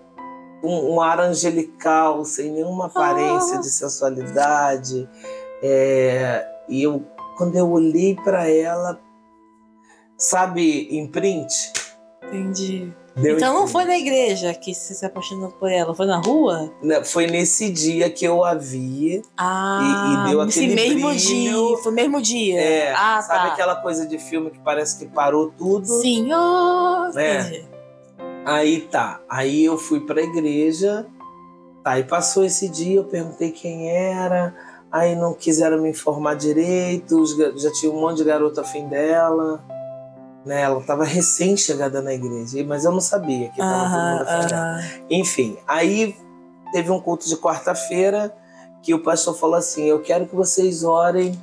[0.63, 3.61] um, um, ar angelical, sem nenhuma aparência oh.
[3.61, 5.09] de sensualidade.
[5.61, 7.03] É, e eu,
[7.37, 8.99] quando eu olhei para ela,
[10.17, 11.73] Sabe imprint?
[12.23, 12.93] Entendi.
[13.15, 16.69] Deu então não foi na igreja que você se apaixonou por ela, foi na rua?
[17.05, 21.15] Foi nesse dia que eu a vi ah, e, e deu aquele mesmo brilho.
[21.15, 22.59] dia, foi mesmo dia.
[22.59, 23.53] É, ah, sabe tá.
[23.53, 25.87] aquela coisa de filme que parece que parou tudo?
[25.87, 27.17] Senhor!
[27.17, 27.63] É.
[28.45, 31.07] Aí tá, aí eu fui pra igreja,
[31.85, 34.53] aí passou esse dia, eu perguntei quem era,
[34.95, 37.25] Aí não quiseram me informar direito,
[37.57, 39.61] já tinha um monte de garoto afim dela.
[40.45, 40.61] Né?
[40.61, 44.27] Ela estava recém-chegada na igreja, mas eu não sabia que tava todo mundo
[45.09, 46.15] Enfim, aí
[46.71, 48.33] teve um culto de quarta-feira
[48.83, 51.37] que o pastor falou assim: Eu quero que vocês orem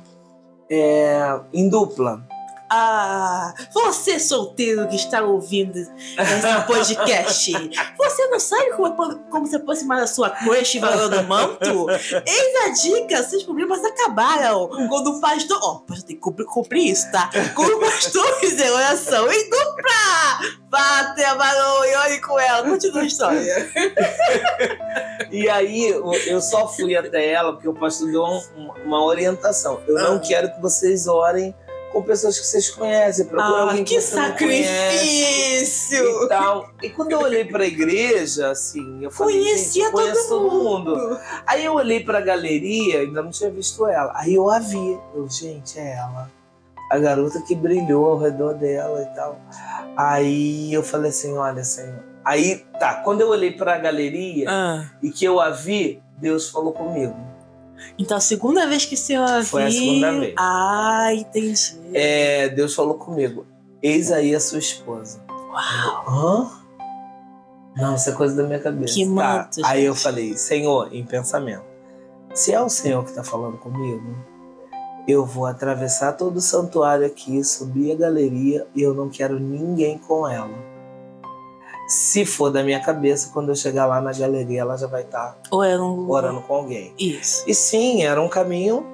[0.69, 2.25] é, em dupla.
[2.69, 5.91] Ah, você solteiro que está ouvindo esse
[6.65, 7.51] podcast,
[7.97, 11.87] você não sabe como, como se aproximar da sua crush valendo manto?
[11.89, 14.67] Eis a dica, seus problemas acabaram.
[14.89, 15.59] Quando o pastor.
[15.61, 17.29] Ó, o pastor tem que cumprir, cumprir isso, tá?
[17.53, 22.63] Quando o pastor fizer oração em dupla, bate a varão e ore com ela.
[22.67, 23.71] Continua a história.
[25.31, 29.81] E aí eu, só fui até ela porque o pastor deu um- uma orientação.
[29.87, 30.19] Eu não Ah.
[30.19, 31.53] quero que vocês orem
[31.93, 33.29] com pessoas que vocês conhecem.
[33.37, 36.25] Ah, alguém que conhece sacrifício!
[36.25, 36.71] E, tal.
[36.81, 41.19] e quando eu olhei pra igreja, assim, eu falei, gente, Conhecia eu todo todo mundo.
[41.45, 44.11] Aí eu olhei pra galeria, ainda não tinha visto ela.
[44.15, 44.99] Aí eu a vi.
[45.13, 46.31] Eu, gente, é ela.
[46.91, 49.39] A garota que brilhou ao redor dela e tal.
[49.95, 52.03] Aí eu falei assim, olha, Senhor.
[52.25, 56.71] Aí, tá, quando eu olhei pra galeria Ah, e que eu a vi, Deus falou
[56.71, 57.15] comigo.
[57.97, 60.33] Então a segunda vez que o senhor Foi a viu- segunda vez.
[60.37, 61.77] Ah, entendi.
[61.93, 63.45] É, Deus falou comigo,
[63.81, 65.23] eis aí a sua esposa.
[65.29, 66.03] Uau!
[66.07, 66.63] Hã?
[67.75, 68.93] Não, isso é coisa da minha cabeça.
[68.93, 69.11] Que Tá.
[69.11, 70.03] manto, Aí eu gente.
[70.03, 71.63] falei, Senhor, em pensamento,
[72.33, 74.15] se é o Senhor que está falando comigo,
[75.07, 79.97] eu vou atravessar todo o santuário aqui, subir a galeria e eu não quero ninguém
[79.97, 80.53] com ela.
[81.87, 85.37] Se for da minha cabeça, quando eu chegar lá na galeria, ela já vai estar
[85.63, 86.09] era um.
[86.09, 86.93] orando com alguém.
[86.97, 87.43] Isso.
[87.47, 88.93] E sim, era um caminho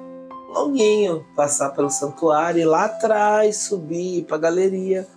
[0.50, 5.08] longuinho, passar pelo santuário, ir lá atrás, subir para a galeria.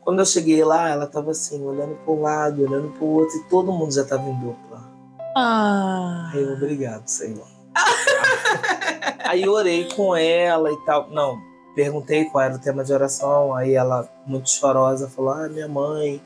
[0.00, 3.36] Quando eu cheguei lá, ela estava assim, olhando para um lado, olhando para o outro,
[3.36, 4.88] e todo mundo já estava em dupla.
[5.36, 6.30] Ah.
[6.32, 7.46] Aí eu, obrigado, Senhor.
[9.24, 11.10] aí orei com ela e tal.
[11.10, 11.38] Não,
[11.74, 13.52] perguntei qual era o tema de oração.
[13.52, 16.22] Aí ela, muito chorosa, falou: Ah, minha mãe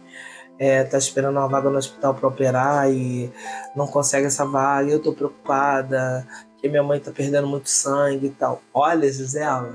[0.61, 3.33] é, tá esperando uma vaga no hospital para operar e
[3.75, 4.91] não consegue essa vaga.
[4.91, 6.27] Eu tô preocupada,
[6.59, 8.61] que minha mãe tá perdendo muito sangue e tal.
[8.75, 9.73] Olha, Gisela,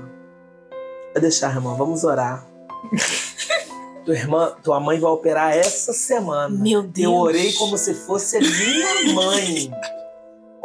[1.12, 2.46] vai deixar, irmã, vamos orar.
[4.06, 6.56] tua, irmã, tua mãe vai operar essa semana.
[6.56, 7.12] Meu Deus.
[7.12, 9.68] Eu orei como se fosse a minha mãe.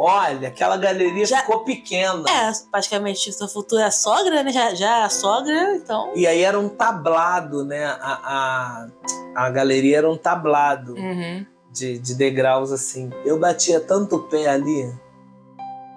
[0.04, 2.24] Olha, aquela galeria Já- ficou pequena.
[2.28, 4.50] É, praticamente sua futura sogra, né?
[4.50, 6.10] Já, já é a sogra, então.
[6.16, 7.84] E aí era um tablado, né?
[7.84, 8.88] A,
[9.36, 11.46] a, a galeria era um tablado Uhum.
[11.70, 13.10] de, de degraus assim.
[13.24, 14.92] Eu batia tanto o pé ali.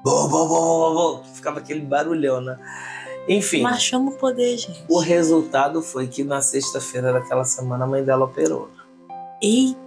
[0.03, 2.59] Bom, bom, bom, bom, bom, ficava aquele barulhão, né?
[3.27, 4.85] Enfim, Marchando no poder, gente.
[4.87, 8.69] o resultado foi que na sexta-feira daquela semana a mãe dela operou.
[9.41, 9.83] Eita!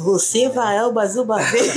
[0.00, 1.74] Você vai ao Brasil uma vez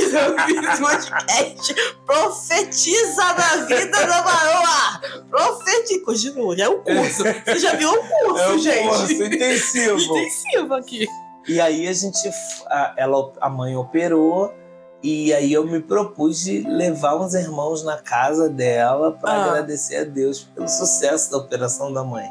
[0.79, 1.75] podcast.
[2.05, 5.01] Profetiza na vida da Maroa!
[5.29, 6.05] Profetiza.
[6.05, 7.23] Continua, já é um curso.
[7.23, 9.13] Você já viu um curso, gente?
[9.13, 9.97] intensivo.
[10.17, 11.07] Intensivo aqui.
[11.47, 12.19] E aí a gente,
[12.67, 14.53] a, ela, a mãe operou
[15.01, 19.45] e aí eu me propus de levar uns irmãos na casa dela para Ah.
[19.45, 22.25] agradecer a Deus pelo sucesso da operação da mãe.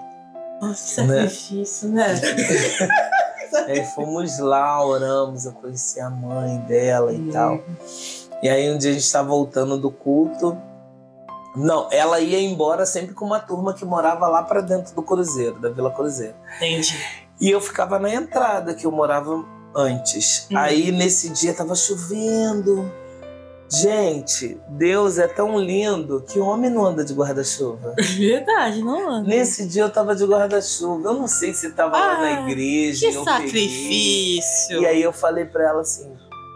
[0.60, 1.28] Nossa, que Né?
[1.28, 2.20] sacrifício, né?
[3.54, 7.62] Aí fomos lá, oramos, eu conheci a mãe dela e tal.
[8.42, 10.56] E aí um dia a gente tá voltando do culto.
[11.56, 15.60] Não, ela ia embora sempre com uma turma que morava lá para dentro do Cruzeiro,
[15.60, 16.34] da Vila Cruzeiro.
[16.56, 16.98] Entendi.
[17.40, 20.48] E eu ficava na entrada que eu morava antes.
[20.50, 20.58] Uhum.
[20.58, 22.90] Aí nesse dia tava chovendo.
[23.80, 27.94] Gente, Deus é tão lindo que o homem não anda de guarda-chuva.
[28.16, 29.28] Verdade, não anda.
[29.28, 31.08] Nesse dia eu tava de guarda-chuva.
[31.10, 33.00] Eu não sei se tava lá na Ah, igreja.
[33.10, 33.32] Que eu peguei.
[33.48, 34.80] sacrifício.
[34.82, 36.10] E aí eu falei pra ela assim,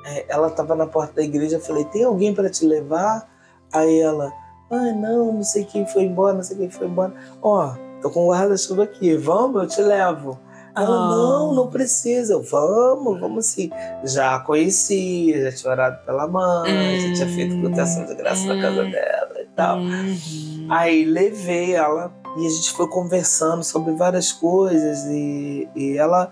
[0.07, 3.29] é, ela tava na porta da igreja, eu falei, tem alguém pra te levar?
[3.73, 4.33] Aí ela,
[4.71, 7.13] ai não, não sei quem foi embora, não sei quem foi embora.
[7.43, 10.39] Ó, tô com guarda-chuva aqui, vamos, eu te levo.
[10.83, 11.09] Ela, Ah.
[11.09, 12.39] não, não precisa.
[12.41, 13.71] Vamos, vamos sim.
[14.05, 18.83] Já conhecia, já tinha orado pela mãe, já tinha feito proteção de graça na casa
[18.85, 18.91] Hum.
[18.91, 19.79] dela e tal.
[19.79, 20.67] Uhum.
[20.71, 26.31] Aí levei ela e a gente foi conversando sobre várias coisas e, e ela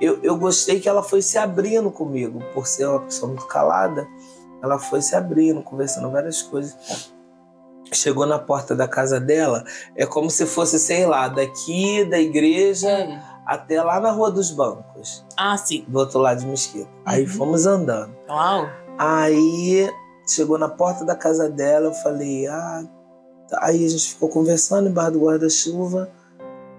[0.00, 4.06] eu, eu gostei que ela foi se abrindo comigo por ser uma pessoa muito calada
[4.62, 7.12] ela foi se abrindo conversando várias coisas
[7.92, 9.64] chegou na porta da casa dela
[9.96, 13.18] é como se fosse sei lá daqui da igreja Hum.
[13.46, 15.84] Até lá na rua dos bancos Ah, sim.
[15.88, 17.28] do outro lado de Mesquita aí Uhum.
[17.28, 18.68] fomos andando Uau.
[18.98, 19.90] Aí
[20.28, 22.84] chegou na porta da casa dela, eu falei, ah.
[23.48, 23.58] tá.
[23.62, 26.10] Aí a gente ficou conversando embaixo do guarda-chuva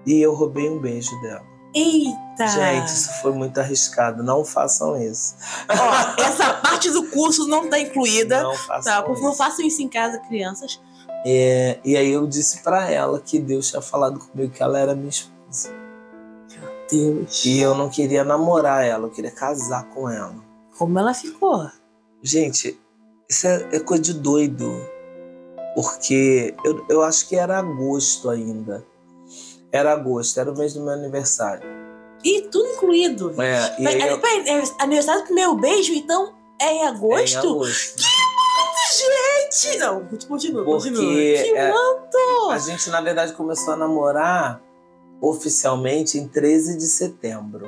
[0.06, 1.42] e eu roubei um beijo dela.
[1.74, 2.46] Eita!
[2.46, 4.22] Gente, isso foi muito arriscado.
[4.22, 5.34] Não façam isso.
[5.68, 8.42] Ó, essa parte do curso não tá incluída.
[8.44, 9.22] Não façam Tá, isso.
[9.22, 10.80] não façam isso em casa, crianças.
[11.26, 14.94] É, e aí eu disse pra ela que Deus tinha falado comigo que ela era
[14.94, 15.70] minha esposa.
[16.90, 17.44] Deus.
[17.44, 20.34] E eu não queria namorar ela, eu queria casar com ela.
[20.76, 21.70] Como ela ficou?
[22.22, 22.78] Gente,
[23.28, 24.70] isso é, é coisa de doido.
[25.74, 28.84] Porque eu, eu acho que era agosto ainda.
[29.72, 31.68] Era agosto, era o mês do meu aniversário.
[32.22, 33.42] E tudo incluído.
[33.42, 36.86] É, e Peraí, aí eu, é aniversário do primeiro beijo, então é em é em
[36.86, 37.38] agosto?
[37.38, 38.02] agosto.
[38.94, 39.78] Gente!
[39.78, 41.12] Não, continua, Porque continua.
[41.12, 42.50] Que é, manto!
[42.50, 44.62] a gente, na verdade, começou a namorar
[45.28, 47.66] oficialmente em 13 de setembro.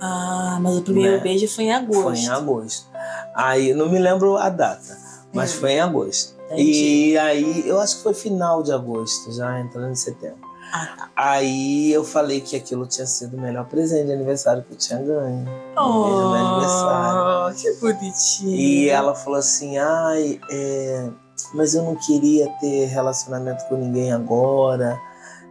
[0.00, 1.22] Ah, mas o primeiro Né?
[1.22, 2.02] beijo foi em agosto.
[2.02, 2.86] Foi em agosto.
[3.34, 4.96] Aí, não me lembro a data,
[5.32, 5.60] mas Hum.
[5.60, 6.36] foi em agosto.
[6.46, 7.10] Entendi.
[7.12, 10.38] E aí, eu acho que foi final de agosto, já entrando em setembro.
[10.72, 11.10] Ah, tá.
[11.16, 14.98] Aí eu falei que aquilo tinha sido o melhor presente de aniversário que eu tinha
[15.00, 15.44] ganho.
[15.76, 17.20] No do meu aniversário.
[17.48, 18.50] Oh, que bonitinho.
[18.50, 21.08] E ela falou assim: ai, é,
[21.54, 25.00] mas eu não queria ter relacionamento com ninguém agora.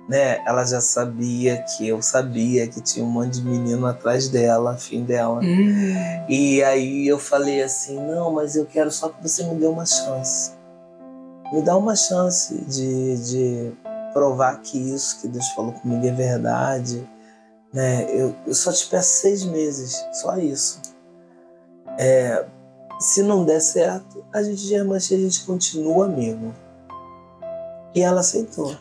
[0.08, 0.39] Né?
[0.46, 5.04] Ela já sabia que eu sabia que tinha um monte de menino atrás dela, afim
[5.04, 5.39] dela.
[5.44, 6.26] Hum.
[6.30, 9.86] E aí eu falei assim: não, mas eu quero só que você me dê uma
[9.86, 10.52] chance.
[11.52, 13.72] Me dá uma chance de, de
[14.13, 17.08] provar que isso que Deus falou comigo é verdade.
[17.74, 18.06] Né?
[18.10, 20.82] Eu, eu só te peço seis meses, só isso.
[21.98, 22.46] É,
[23.00, 26.54] se não der certo, a gente de irmã, a gente continua amigo.
[27.94, 28.76] E ela aceitou.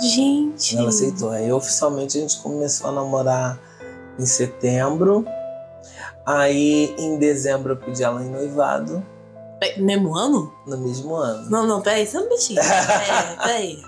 [0.00, 0.76] Gente.
[0.76, 1.30] Ela aceitou.
[1.30, 3.58] Aí oficialmente a gente começou a namorar
[4.18, 5.24] em setembro.
[6.24, 9.04] Aí em dezembro eu pedi ela em noivado,
[9.60, 10.52] Pe- Mesmo ano?
[10.66, 11.48] no mesmo ano.
[11.48, 12.60] Não, não, peraí, só um minutinho.
[12.60, 13.78] É, peraí.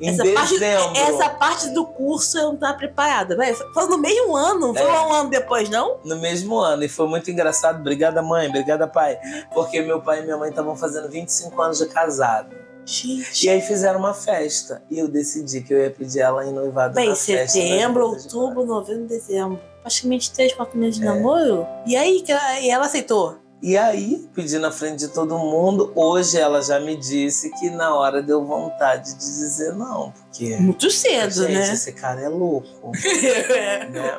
[0.00, 0.96] Em Essa parte, dezembro.
[0.96, 3.36] essa parte do curso eu não tava preparada.
[3.72, 5.00] Foi no mesmo ano, não foi É.
[5.00, 5.98] um ano depois, não?
[6.04, 6.82] No mesmo ano.
[6.82, 7.78] E foi muito engraçado.
[7.78, 8.48] Obrigada, mãe.
[8.48, 9.18] Obrigada, pai.
[9.54, 12.54] Porque meu pai e minha mãe estavam fazendo 25 anos de casado.
[12.86, 13.46] Gente.
[13.46, 14.82] E aí fizeram uma festa.
[14.90, 17.52] E eu decidi que eu ia pedir ela em noivado Bem, na festa.
[17.58, 19.60] setembro, da Jovem de outubro, novembro, dezembro.
[19.82, 21.06] Praticamente três, quatro meses de É.
[21.06, 21.66] namoro.
[21.86, 23.38] E aí, que ela, e ela aceitou?
[23.62, 25.90] E aí, pedi na frente de todo mundo.
[25.94, 30.12] Hoje ela já me disse que na hora deu vontade de dizer não.
[30.12, 31.72] Porque, Muito cedo, gente, né?
[31.72, 32.90] esse cara é louco.
[32.92, 34.18] né?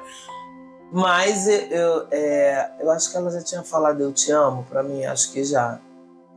[0.92, 4.82] Mas eu, eu, é, eu acho que ela já tinha falado eu te amo pra
[4.82, 5.80] mim, acho que já.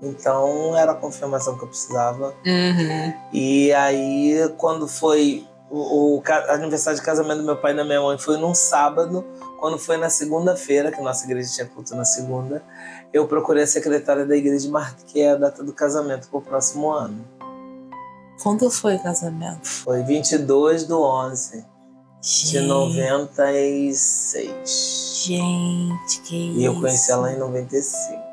[0.02, 2.34] Então era a confirmação que eu precisava.
[2.46, 3.14] Uhum.
[3.32, 8.00] E aí, quando foi o, o aniversário de casamento do meu pai e da minha
[8.00, 9.24] mãe, foi num sábado.
[9.58, 12.62] Quando foi na segunda-feira, que nossa igreja tinha culto na segunda,
[13.12, 16.90] eu procurei a secretária da igreja e marquei a data do casamento para o próximo
[16.90, 17.24] ano.
[18.40, 19.66] Quando foi o casamento?
[19.66, 21.66] Foi 22 do 11
[22.20, 25.22] de Gente, 96.
[25.24, 26.60] Gente, que isso.
[26.60, 28.27] E eu conheci ela em 95.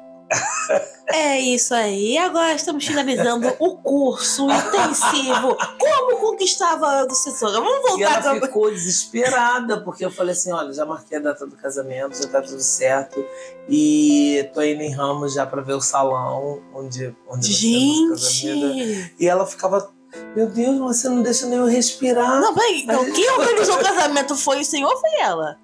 [1.07, 2.17] É isso aí.
[2.17, 5.55] Agora estamos finalizando o curso intensivo.
[5.79, 7.53] Como conquistava do assessora?
[7.61, 8.47] Vamos E voltar ela pra...
[8.47, 12.41] ficou desesperada, porque eu falei assim: olha, já marquei a data do casamento, já tá
[12.41, 13.23] tudo certo.
[13.69, 17.51] E tô indo em Ramos já pra ver o salão onde, onde.
[17.53, 19.13] Gente!
[19.19, 19.91] E ela ficava,
[20.35, 22.41] meu Deus, você não deixa nem eu respirar.
[22.41, 22.81] Não, peraí.
[22.81, 25.57] Então, Mas- quem organizou o casamento foi o senhor ou foi ela?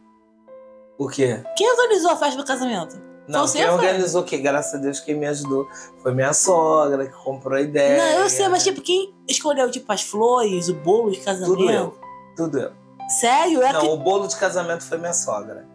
[0.99, 1.43] O quê?
[1.57, 3.01] Quem organizou a festa do casamento?
[3.31, 3.75] Não, Você quem foi?
[3.75, 5.67] organizou, que graças a Deus quem me ajudou
[6.01, 7.97] foi minha sogra, que comprou a ideia.
[7.97, 11.57] Não, eu sei, mas tipo, quem escolheu tipo as flores, o bolo de casamento?
[11.57, 11.97] Tudo eu.
[12.35, 12.71] Tudo eu.
[13.09, 13.61] Sério?
[13.61, 13.87] É Não, que...
[13.87, 15.67] o bolo de casamento foi minha sogra.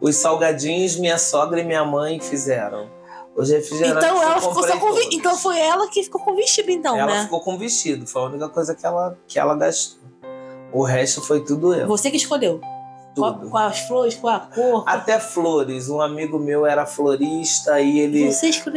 [0.00, 2.90] Os salgadinhos, minha sogra e minha mãe fizeram.
[3.34, 5.08] Os refrigerantes Então ela ficou só com vi-.
[5.12, 7.22] Então foi ela que ficou com o vestido, então, ela né?
[7.22, 10.02] ficou com vestido, foi a única coisa que ela, que ela gastou.
[10.72, 11.86] O resto foi tudo eu.
[11.86, 12.60] Você que escolheu.
[13.14, 13.50] Tudo.
[13.50, 14.84] qual as flores, qual a cor.
[14.86, 15.88] Até flores.
[15.88, 18.30] Um amigo meu era florista e ele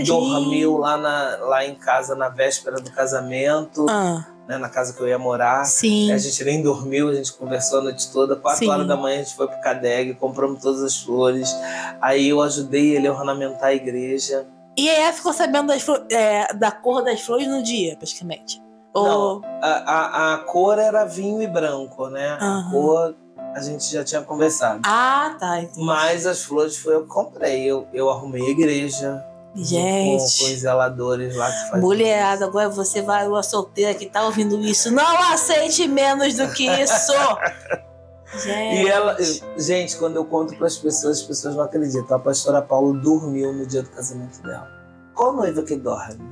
[0.06, 5.02] dormiu lá, na, lá em casa na véspera do casamento, Ah, né, na casa que
[5.02, 5.66] eu ia morar.
[5.66, 6.12] sim.
[6.12, 8.36] A gente nem dormiu, a gente conversou a noite toda.
[8.36, 8.70] Quatro Sim.
[8.70, 11.56] horas da manhã a gente foi pro Cadeg, compramos todas as flores.
[12.02, 14.46] Aí eu ajudei ele a ornamentar a igreja.
[14.78, 18.62] E aí ela ficou sabendo das é, da cor das flores no dia, praticamente.
[18.94, 19.42] Ou...
[19.62, 22.38] A, a, a cor era vinho e branco, né?
[22.42, 22.68] Aham.
[22.68, 23.16] A cor
[23.56, 24.82] a gente já tinha conversado.
[24.84, 25.62] Ah, tá.
[25.62, 25.86] entendi.
[25.86, 27.64] Mas as flores foi eu que comprei.
[27.64, 29.26] Eu, eu arrumei a igreja.
[29.54, 30.44] Com, com Gente.
[30.44, 31.80] os zeladores lá que faziam.
[31.80, 34.92] Mulherada, agora você vai, uma solteira que tá ouvindo isso.
[34.92, 37.14] Não aceite menos do que isso!
[38.44, 38.84] Gente.
[38.84, 39.16] E ela,
[39.56, 42.18] gente, quando eu conto para as pessoas, as pessoas não acreditam.
[42.18, 44.68] A pastora Paulo dormiu no dia do casamento dela.
[45.14, 46.30] Qual noiva que dorme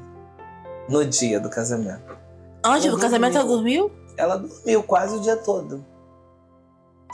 [0.90, 2.18] no dia do casamento?
[2.66, 3.78] Eu do casamento ela dormi.
[3.78, 3.92] dormiu?
[4.18, 5.93] Ela dormiu quase o dia todo.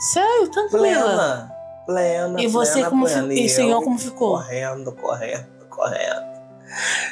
[0.00, 0.80] Sério, tranquila.
[0.80, 1.52] Plena,
[1.86, 2.40] plena.
[2.42, 3.28] E você plena, como plena.
[3.28, 4.30] fi- E e o senhor como ficou?
[4.38, 6.30] Correndo, correndo, correndo.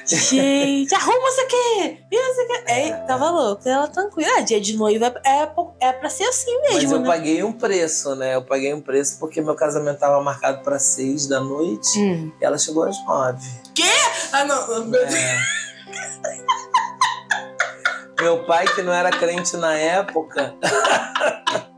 [0.07, 2.05] Gente, arruma isso aqui!
[2.13, 2.63] Isso aqui.
[2.71, 3.69] É, tava louco.
[3.69, 4.39] Ela tranquila.
[4.39, 6.75] É, dia de noiva é, é, é pra ser assim mesmo.
[6.83, 7.07] Mas eu né?
[7.09, 8.37] paguei um preço, né?
[8.37, 12.31] Eu paguei um preço porque meu casamento tava marcado pra seis da noite Hum.
[12.41, 13.49] e ela chegou às nove.
[14.33, 14.95] Ah, não.
[14.95, 15.39] É.
[18.21, 20.55] Meu pai, que não era crente na época,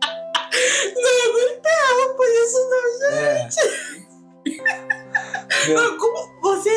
[0.96, 3.08] Não, não tava por isso, não.
[3.18, 3.48] é.
[5.68, 6.70] Meu- Como você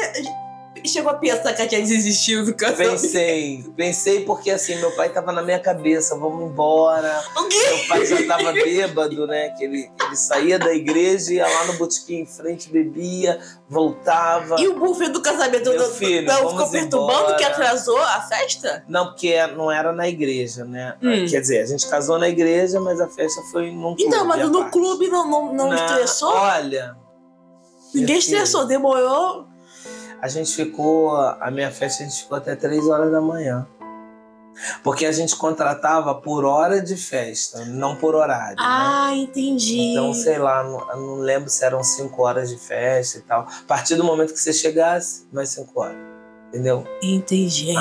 [0.89, 3.01] chegou a pensar que ela tinha desistido do casamento?
[3.01, 7.23] Pensei, pensei porque assim, meu pai tava na minha cabeça, vamos embora.
[7.37, 7.57] O quê?
[7.69, 9.49] Meu pai já tava bêbado, né?
[9.49, 14.59] Que ele, ele saía da igreja, ia lá no botequim em frente, bebia, voltava.
[14.59, 17.35] E o buffet do casamento Meu não, filho, não ficou perturbando embora.
[17.35, 18.83] que atrasou a festa?
[18.87, 20.95] Não, porque não era na igreja, né?
[21.01, 21.25] Hum.
[21.29, 24.03] Quer dizer, a gente casou na igreja, mas a festa foi num clube.
[24.03, 24.71] Então, mas no parte.
[24.71, 26.33] clube não, não, não estressou?
[26.33, 26.95] Olha.
[27.93, 29.52] Ninguém estressou, demorou.
[30.23, 31.17] A gente ficou.
[31.17, 33.67] A minha festa a gente ficou até 3 horas da manhã.
[34.81, 38.55] Porque a gente contratava por hora de festa, não por horário.
[38.55, 38.63] né?
[38.65, 39.91] Ah, entendi.
[39.91, 43.41] Então, sei lá, não, não lembro se eram 5 horas de festa e tal.
[43.41, 45.97] A partir do momento que você chegasse, mais 5 horas.
[46.47, 46.87] Entendeu?
[47.01, 47.73] Entendi.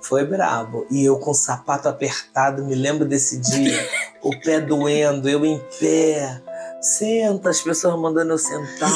[0.00, 0.86] Foi brabo.
[0.90, 3.88] E eu com o sapato apertado, me lembro desse dia.
[4.22, 6.42] o pé doendo, eu em pé.
[6.80, 8.90] Senta, as pessoas mandando eu sentar.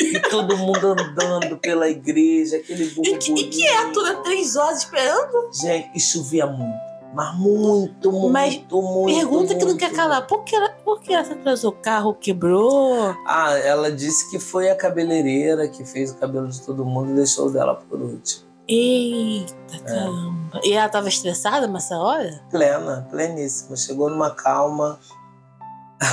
[0.00, 3.38] e todo mundo andando pela igreja, aquele E, que- burburinho.
[3.38, 4.20] e quieto, né?
[4.24, 5.50] Três horas esperando.
[5.52, 6.90] Gente, e chovia muito.
[7.12, 9.16] Mas muito, muito, Mas muito.
[9.18, 10.26] Pergunta que não quer calar.
[10.28, 11.70] Por que ela, por que ela se atrasou?
[11.70, 13.16] O carro quebrou?
[13.26, 17.14] Ah, ela disse que foi a cabeleireira que fez o cabelo de todo mundo e
[17.14, 18.44] deixou o dela por último.
[18.68, 19.78] Eita, É.
[19.80, 20.60] caramba.
[20.62, 22.44] E ela tava estressada nessa hora?
[22.48, 23.76] Plena, pleníssima.
[23.76, 24.96] Chegou numa calma.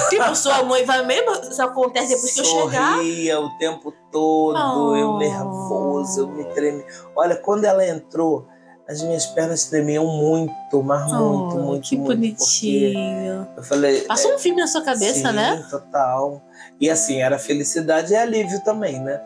[0.09, 1.31] Tipo, sua mãe vai mesmo?
[1.49, 2.95] Isso acontece depois que eu chegar?
[2.95, 5.17] Sorria o tempo todo, eu Oh.
[5.17, 6.83] nervoso, eu me tremi.
[7.15, 8.47] Olha, quando ela entrou,
[8.87, 12.07] as minhas pernas tremiam muito, mas muito, Oh, muito, que muito.
[12.07, 13.47] porque bonitinho.
[13.55, 14.01] Eu falei.
[14.01, 15.65] Passou um filme na sua cabeça, sim, né?
[15.69, 16.41] total.
[16.81, 19.21] E assim, era felicidade e alívio também, né?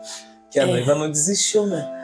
[0.50, 0.66] Que a É.
[0.66, 1.98] noiva não desistiu, né?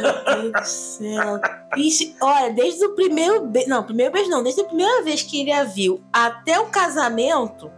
[0.00, 1.40] Meu Deus do céu.
[1.76, 3.68] Ixi, olha, desde o primeiro beijo.
[3.68, 4.42] Não, primeiro beijo não.
[4.42, 7.70] Desde a primeira vez que ele a viu até o casamento,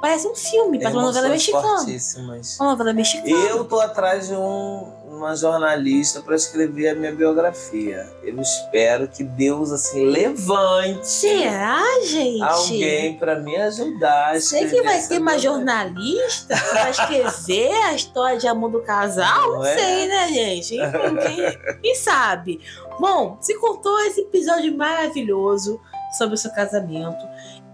[0.00, 1.66] parece um filme, parece uma novela mexicana.
[1.78, 2.58] fortíssimas.
[2.60, 3.28] Uma novela mexicana.
[3.30, 8.06] Eu tô atrás de um- uma jornalista para escrever a minha biografia.
[8.22, 12.42] Eu espero que Deus assim levante Será, gente?
[12.42, 14.32] alguém para me ajudar.
[14.34, 19.52] a Sei que vai ter uma jornalista vai escrever a história de amor do casal.
[19.52, 19.78] Não Não é?
[19.78, 20.76] sei, né, gente?
[20.76, 22.60] Quem, quem sabe?
[23.00, 25.80] Bom, se contou esse episódio maravilhoso
[26.18, 27.24] sobre o seu casamento.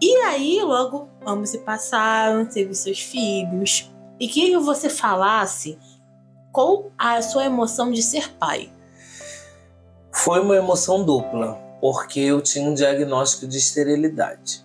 [0.01, 3.91] E aí, logo, ambos se passaram, teve seus filhos.
[4.19, 5.79] E queria que você falasse
[6.53, 8.71] qual a sua emoção de ser pai.
[10.13, 14.65] Foi uma emoção dupla, porque eu tinha um diagnóstico de esterilidade.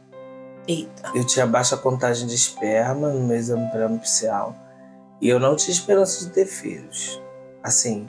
[0.68, 1.12] Eita.
[1.16, 4.54] Eu tinha baixa contagem de esperma no meu exame pré-nupcial
[5.22, 7.22] e eu não tinha esperança de ter filhos.
[7.64, 8.06] Assim,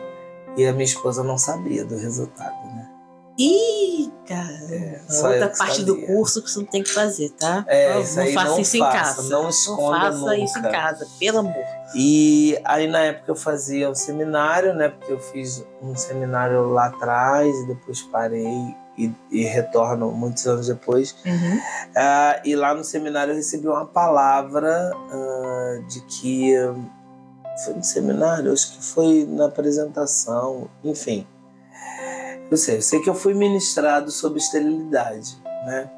[0.56, 2.57] e a minha esposa não sabia do resultado,
[3.38, 5.00] Ih, caramba.
[5.08, 6.06] só eu Outra parte do sabia.
[6.08, 7.64] curso que você não tem que fazer, tá?
[7.68, 9.22] É, não, isso aí faça não isso em casa.
[9.30, 10.70] não esconda faça isso em nunca.
[10.72, 11.64] casa, pelo amor.
[11.94, 14.88] E aí na época eu fazia um seminário, né?
[14.88, 20.66] Porque eu fiz um seminário lá atrás e depois parei e, e retorno muitos anos
[20.66, 21.14] depois.
[21.24, 21.60] Uhum.
[21.96, 26.54] Ah, e lá no seminário eu recebi uma palavra ah, de que
[27.64, 31.24] foi no seminário, acho que foi na apresentação, enfim.
[32.50, 35.36] Eu sei, eu sei que eu fui ministrado sobre esterilidade,
[35.66, 35.90] né?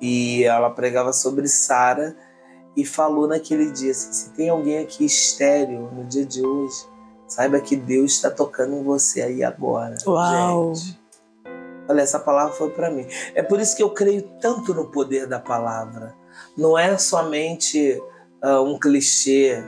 [0.00, 2.16] E ela pregava sobre Sara
[2.76, 6.86] e falou naquele dia assim: se tem alguém aqui estéreo no dia de hoje,
[7.26, 9.96] saiba que Deus está tocando em você aí agora.
[10.06, 10.74] Uau.
[10.74, 10.98] Gente.
[11.88, 13.06] Olha, essa palavra foi para mim.
[13.34, 16.14] É por isso que eu creio tanto no poder da palavra.
[16.56, 18.00] Não é somente
[18.42, 19.64] ah, um clichê.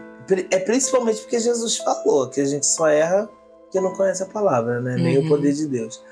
[0.51, 3.29] É principalmente porque Jesus falou que a gente só erra
[3.63, 4.97] porque não conhece a palavra, né?
[4.97, 5.27] Nem Uhum.
[5.27, 6.03] o poder de Deus.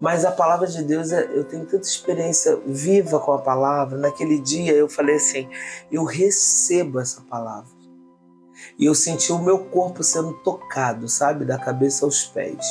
[0.00, 3.98] Mas a palavra de Deus, é- eu tenho tanta experiência viva com a palavra.
[3.98, 5.48] Naquele dia eu falei assim:
[5.90, 7.76] eu recebo essa palavra.
[8.78, 11.44] E eu senti o meu corpo sendo tocado, sabe?
[11.44, 12.64] Da cabeça aos pés.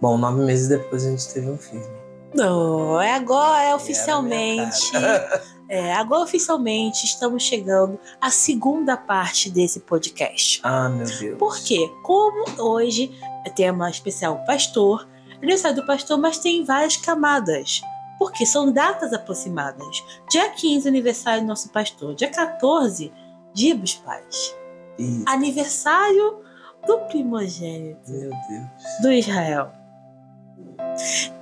[0.00, 2.00] Bom, nove meses depois a gente teve um filho.
[2.34, 4.90] Não, é agora, é oficialmente.
[5.72, 10.58] É, agora oficialmente estamos chegando à segunda parte desse podcast.
[10.64, 11.38] Ah, meu Deus.
[11.38, 11.88] Por quê?
[12.02, 13.16] Como hoje
[13.46, 15.06] é tema especial pastor,
[15.42, 17.80] aniversário do pastor, mas tem várias camadas.
[18.18, 20.04] Porque são datas aproximadas.
[20.30, 22.14] Dia 15, aniversário do nosso pastor.
[22.14, 23.12] Dia 14,
[23.54, 24.54] dia dos pais.
[24.98, 25.24] Isso.
[25.26, 26.40] Aniversário
[26.86, 28.10] do primogênito.
[28.10, 29.00] Meu Deus.
[29.00, 29.72] Do Israel.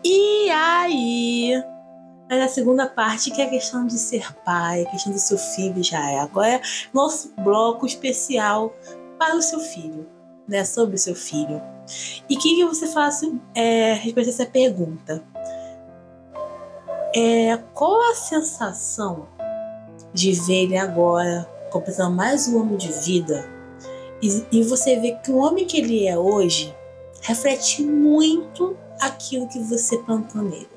[0.05, 1.53] E aí,
[2.31, 5.39] é a segunda parte, que é a questão de ser pai, a questão do seu
[5.39, 6.21] filho Israel.
[6.21, 8.75] Agora é nosso bloco especial
[9.19, 10.07] para o seu filho,
[10.49, 10.65] né?
[10.65, 11.61] Sobre o seu filho.
[12.29, 13.11] E o que, você fala
[13.55, 15.23] é, a respeito dessa pergunta?
[17.15, 19.29] É, qual a sensação
[20.13, 23.49] de ver ele agora completando mais um ano de vida
[24.23, 26.75] e, e você vê que o homem que ele é hoje
[27.23, 30.69] reflete muito aquilo que você plantou nele?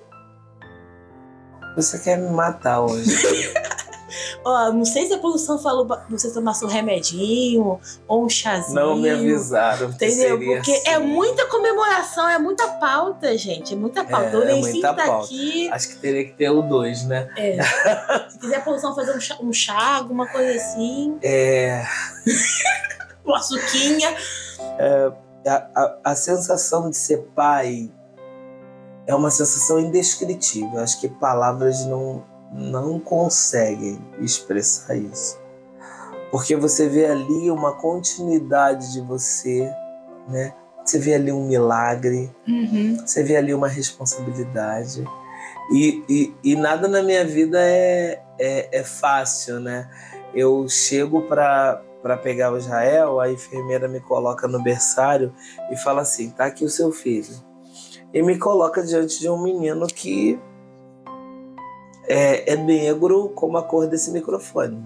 [1.75, 3.11] Você quer me matar hoje.
[4.43, 8.73] Ó, não sei se a produção falou pra você tomar seu remedinho ou um chazinho.
[8.73, 9.89] Não me avisaram.
[9.89, 10.37] Entendeu?
[10.37, 10.89] Porque assim.
[10.89, 13.73] é muita comemoração, é muita pauta, gente.
[13.73, 14.29] É muita pauta.
[14.29, 15.25] É, o é Lencinho tá pauta.
[15.25, 15.69] aqui.
[15.69, 17.29] Acho que teria que ter o dois, né?
[17.37, 17.61] É.
[18.29, 21.17] Se quiser a produção fazer um chá, um chá, alguma coisa assim.
[21.21, 21.83] É.
[23.23, 24.15] Uma suquinha.
[25.45, 27.91] A, a, a sensação de ser pai
[29.05, 30.79] é uma sensação indescritível.
[30.79, 35.39] Acho que palavras não, não conseguem expressar isso.
[36.31, 39.69] Porque você vê ali uma continuidade de você,
[40.27, 40.53] né?
[40.83, 42.97] Você vê ali um milagre, Uhum.
[43.05, 45.03] você vê ali uma responsabilidade.
[45.71, 49.89] E, e, e nada na minha vida é, é, é fácil, né?
[50.33, 55.31] Eu chego para para pegar o Israel, a enfermeira me coloca no berçário
[55.71, 57.35] e fala assim: tá aqui o seu filho.
[58.11, 60.39] E me coloca diante de um menino que
[62.11, 64.85] é, é negro como a cor desse microfone.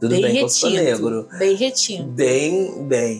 [0.00, 1.28] Tudo bem bem, que eu sou negro.
[1.38, 2.04] Bem retinho.
[2.04, 3.18] Bem, bem.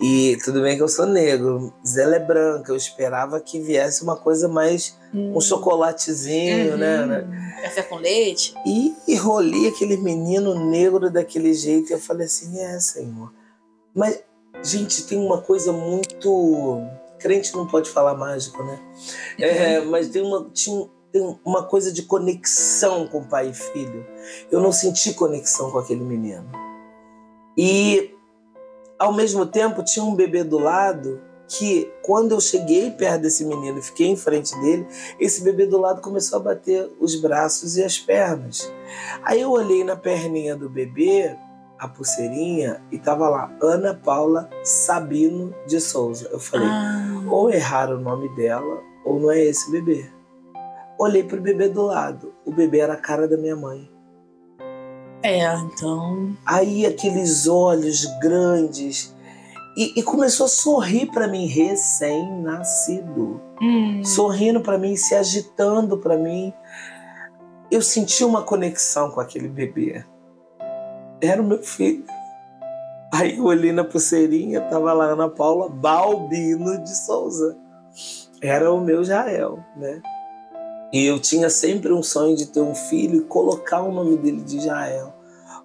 [0.00, 1.72] E tudo bem que eu sou negro.
[1.86, 2.72] Zela é branca.
[2.72, 4.96] Eu esperava que viesse uma coisa mais.
[5.14, 6.76] um chocolatezinho, Uhum.
[6.78, 7.60] né, né?
[7.62, 8.54] Café com leite.
[8.66, 11.90] E, e rolei aquele menino negro daquele jeito.
[11.90, 13.32] E eu falei assim: é, Senhor.
[13.94, 14.20] Mas,
[14.62, 16.82] gente, tem uma coisa muito.
[17.18, 18.78] Crente não pode falar mágico, né?
[19.38, 20.86] É, mas tem uma, tinha,
[21.16, 24.06] tem uma coisa de conexão com pai e filho.
[24.50, 26.46] Eu não senti conexão com aquele menino.
[27.56, 28.14] E,
[28.98, 33.78] ao mesmo tempo, tinha um bebê do lado que, quando eu cheguei perto desse menino
[33.78, 34.86] e fiquei em frente dele,
[35.18, 38.70] esse bebê do lado começou a bater os braços e as pernas.
[39.22, 41.34] Aí eu olhei na perninha do bebê,
[41.78, 46.28] a pulseirinha, e tava lá, Ana Paula Sabino de Souza.
[46.30, 50.15] Eu falei, Ah, ou erraram o nome dela, ou não é esse bebê.
[50.98, 52.34] Olhei pro bebê do lado.
[52.44, 53.90] O bebê era a cara da minha mãe.
[55.22, 56.36] é, então.
[56.44, 59.14] Aí aqueles olhos grandes.
[59.76, 63.40] E, e começou a sorrir para mim, recém-nascido.
[63.60, 64.02] Hum.
[64.04, 66.52] Sorrindo para mim, se agitando para mim.
[67.70, 70.04] Eu senti uma conexão com aquele bebê.
[71.20, 72.04] Era o meu filho.
[73.12, 77.56] Aí eu olhei na pulseirinha, tava lá Ana Paula Balbino de Souza.
[78.42, 80.00] Era o meu Jael, né?
[80.96, 84.40] E eu tinha sempre um sonho de ter um filho e colocar o nome dele
[84.40, 85.12] de Jael.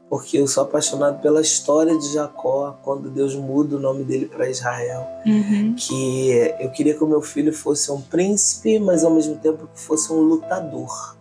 [0.10, 4.50] Porque eu sou apaixonado pela história de Jacó, quando Deus muda o nome dele para
[4.50, 5.08] Israel.
[5.26, 5.74] Uhum.
[5.74, 9.80] Que eu queria que o meu filho fosse um príncipe, mas ao mesmo tempo que
[9.80, 11.16] fosse um lutador,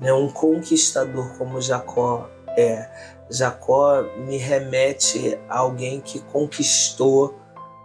[0.00, 0.10] né?
[0.10, 2.26] um conquistador como Jacó
[2.56, 2.88] é.
[3.28, 7.34] Jacó me remete a alguém que conquistou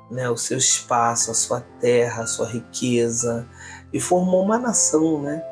[0.09, 3.47] né, o seu espaço, a sua terra, a sua riqueza
[3.93, 5.43] e formou uma nação, né?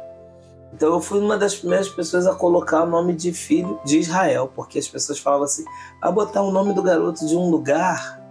[0.74, 4.52] Então eu fui uma das primeiras pessoas a colocar o nome de filho de Israel,
[4.54, 5.66] porque as pessoas falavam assim,
[6.02, 8.22] a botar o nome do garoto de um lugar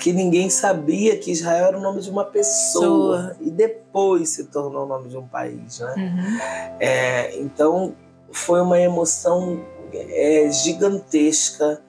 [0.00, 3.36] que ninguém sabia que Israel era o nome de uma pessoa Pessoa.
[3.40, 5.94] e depois se tornou o nome de um país, né?
[5.96, 6.38] Uhum.
[6.80, 7.94] É, então
[8.32, 9.60] foi uma emoção
[9.92, 11.82] é, gigantesca.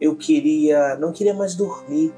[0.00, 2.14] Eu queria, não queria mais dormir.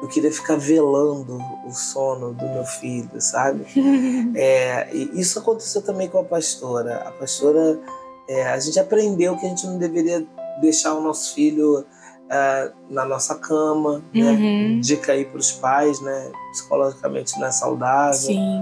[0.00, 3.64] Eu queria ficar velando o sono do meu filho, sabe?
[4.36, 7.02] É, e isso aconteceu também com a pastora.
[7.06, 7.80] A pastora,
[8.28, 10.24] é, a gente aprendeu que a gente não deveria
[10.60, 11.84] deixar o nosso filho
[12.30, 14.30] ah, na nossa cama, né?
[14.32, 14.80] Uhum.
[14.80, 16.30] Dica aí para os pais, né?
[16.52, 18.12] Psicologicamente não é saudável.
[18.12, 18.60] Sim.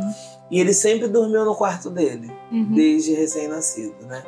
[0.51, 2.73] E ele sempre dormiu no quarto dele Uhum.
[2.73, 4.23] desde recém-nascido, né?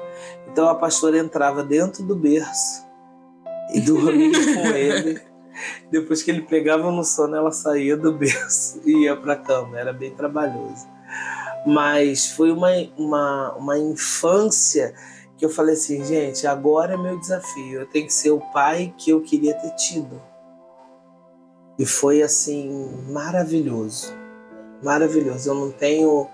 [0.50, 2.84] Então a pastora entrava dentro do berço
[3.72, 5.20] e dormia com ele.
[5.90, 9.78] Depois que ele pegava no sono, ela saía do berço e ia para a cama.
[9.78, 10.86] Era bem trabalhoso.
[11.66, 14.94] Mas foi uma, uma, uma infância
[15.36, 17.80] que eu falei assim, gente, agora é meu desafio.
[17.80, 20.20] Eu tenho que ser o pai que eu queria ter tido.
[21.78, 24.12] E foi assim, maravilhoso.
[24.82, 25.50] Maravilhoso.
[25.50, 26.28] Eu não tenho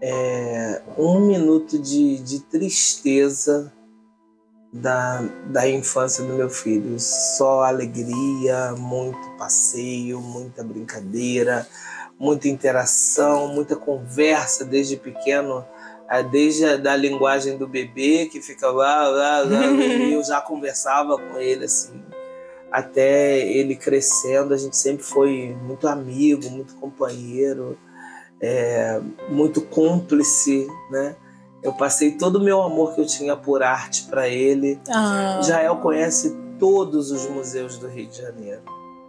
[0.00, 3.72] é, um minuto de, de tristeza
[4.74, 6.98] da, da infância do meu filho.
[6.98, 11.66] Só alegria, muito passeio, muita brincadeira,
[12.18, 15.64] muita interação, muita conversa desde pequeno,
[16.10, 20.40] eh, desde a da linguagem do bebê que fica lá, lá, lá e eu já
[20.40, 22.02] conversava com ele assim.
[22.72, 27.78] Até ele crescendo, a gente sempre foi muito amigo, muito companheiro,
[28.40, 31.14] é, muito cúmplice, né?
[31.64, 34.78] Eu passei todo o meu amor que eu tinha por arte para ele.
[34.86, 38.60] Ah, Jael conhece todos os museus do Rio de Janeiro.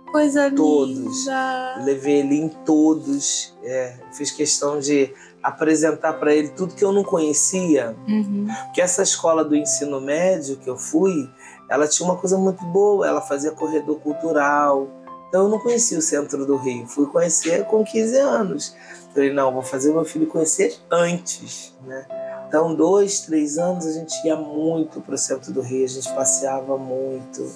[0.10, 1.26] coisa todos.
[1.26, 1.84] linda.
[1.84, 3.54] Levei ele em todos.
[3.62, 7.94] é, fiz questão de apresentar para ele tudo que eu não conhecia.
[8.08, 8.48] Uhum.
[8.68, 11.30] Porque essa escola do ensino médio que eu fui,
[11.70, 13.06] ela tinha uma coisa muito boa.
[13.06, 14.88] Ela fazia corredor cultural.
[15.28, 16.88] Então eu não conhecia o centro do Rio.
[16.88, 18.76] Fui conhecer com 15 anos.
[19.14, 22.06] Falei, não, vou fazer meu filho conhecer antes, né?
[22.48, 26.14] Então, dois, três anos, a gente ia muito para o centro do Rio, a gente
[26.14, 27.52] passeava muito,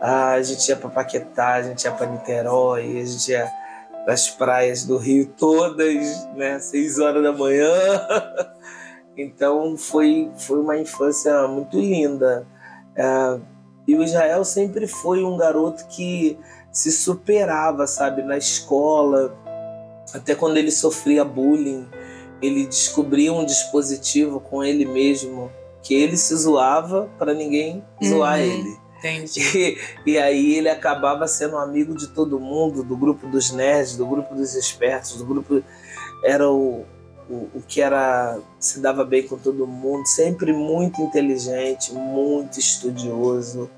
[0.00, 3.50] Ah, a gente ia para Paquetá, a gente ia para Niterói, a gente ia
[4.04, 6.58] para as praias do Rio todas, né?
[6.58, 7.70] Seis horas da manhã.
[9.16, 12.44] Então, foi, foi uma infância muito linda.
[12.98, 13.38] Ah,
[13.86, 16.36] e o Israel sempre foi um garoto que
[16.72, 19.32] se superava, sabe, na escola,
[20.12, 21.88] até quando ele sofria bullying
[22.42, 25.50] ele descobria um dispositivo com ele mesmo
[25.82, 28.44] que ele se zoava para ninguém zoar Uhum.
[28.44, 28.78] ele.
[28.98, 29.40] Entendi.
[29.54, 29.78] E,
[30.12, 34.34] e aí ele acabava sendo amigo de todo mundo, do grupo dos nerds, do grupo
[34.34, 35.62] dos espertos, do grupo
[36.24, 36.86] era o,
[37.28, 43.70] o, o que era se dava bem com todo mundo, sempre muito inteligente, muito estudioso,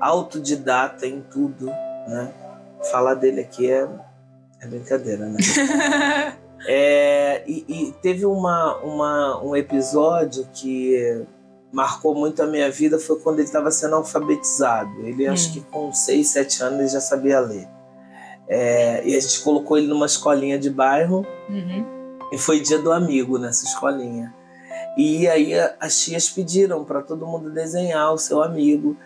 [0.00, 2.32] autodidata em tudo, né?
[2.90, 3.86] Falar dele aqui é,
[4.62, 5.36] é brincadeira, né?
[6.66, 11.24] É, e, e teve uma, uma, um episódio que
[11.72, 14.90] marcou muito a minha vida foi quando ele estava sendo alfabetizado.
[15.06, 15.32] Ele Hum.
[15.32, 17.68] acho que com 6, 7 anos ele já sabia ler.
[18.48, 21.84] É, e a gente colocou ele numa escolinha de bairro Uhum.
[22.32, 24.34] e foi dia do amigo nessa escolinha.
[24.98, 28.96] E aí as tias pediram para todo mundo desenhar o seu amigo.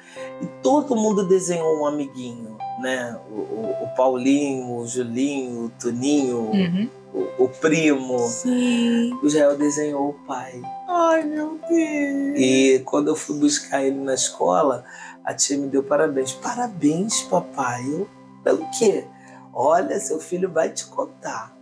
[0.41, 3.17] E todo mundo desenhou um amiguinho, né?
[3.31, 6.89] O, o- o Paulinho, o Julinho, o Toninho, Uhum.
[7.13, 8.19] o, o primo.
[8.29, 9.13] Sim.
[9.23, 10.61] O Israel desenhou o pai.
[10.89, 12.39] Ai, meu Deus.
[12.39, 14.85] E quando eu fui buscar ele na escola,
[15.25, 16.33] a tia me deu parabéns.
[16.33, 17.85] Parabéns, papai.
[17.89, 18.09] Eu,
[18.43, 19.05] pelo quê?
[19.53, 21.55] Olha, seu filho vai te contar.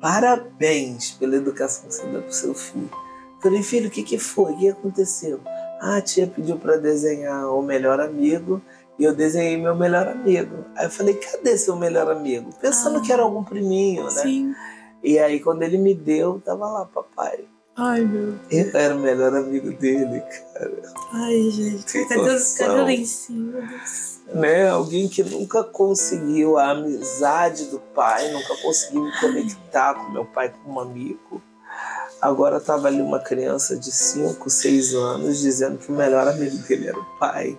[0.00, 2.88] Parabéns pela educação que você deu pro seu filho.
[3.42, 4.52] Falei, filho, o que, que foi?
[4.52, 5.40] O que aconteceu?
[5.80, 8.62] Ah, a tia pediu para desenhar o melhor amigo
[8.98, 10.64] e eu desenhei meu melhor amigo.
[10.76, 12.50] Aí eu falei, cadê seu melhor amigo?
[12.60, 13.00] Pensando Ah.
[13.00, 14.10] que era algum priminho, né?
[14.22, 14.54] Sim.
[15.02, 17.44] E aí, quando ele me deu, tava lá, papai.
[17.78, 20.22] Ai, meu Eu era o melhor amigo dele,
[20.54, 20.82] cara.
[21.12, 21.84] Ai, gente.
[21.84, 23.60] Que Cadê, cadê lá em cima?
[23.60, 24.20] Deus?
[24.34, 24.68] Né?
[24.68, 30.52] Alguém que nunca conseguiu a amizade do pai, nunca conseguiu me conectar com meu pai
[30.64, 31.42] como amigo.
[32.20, 36.88] Agora tava ali uma criança de 5, 6 anos dizendo que o melhor amigo dele
[36.88, 37.58] era o pai.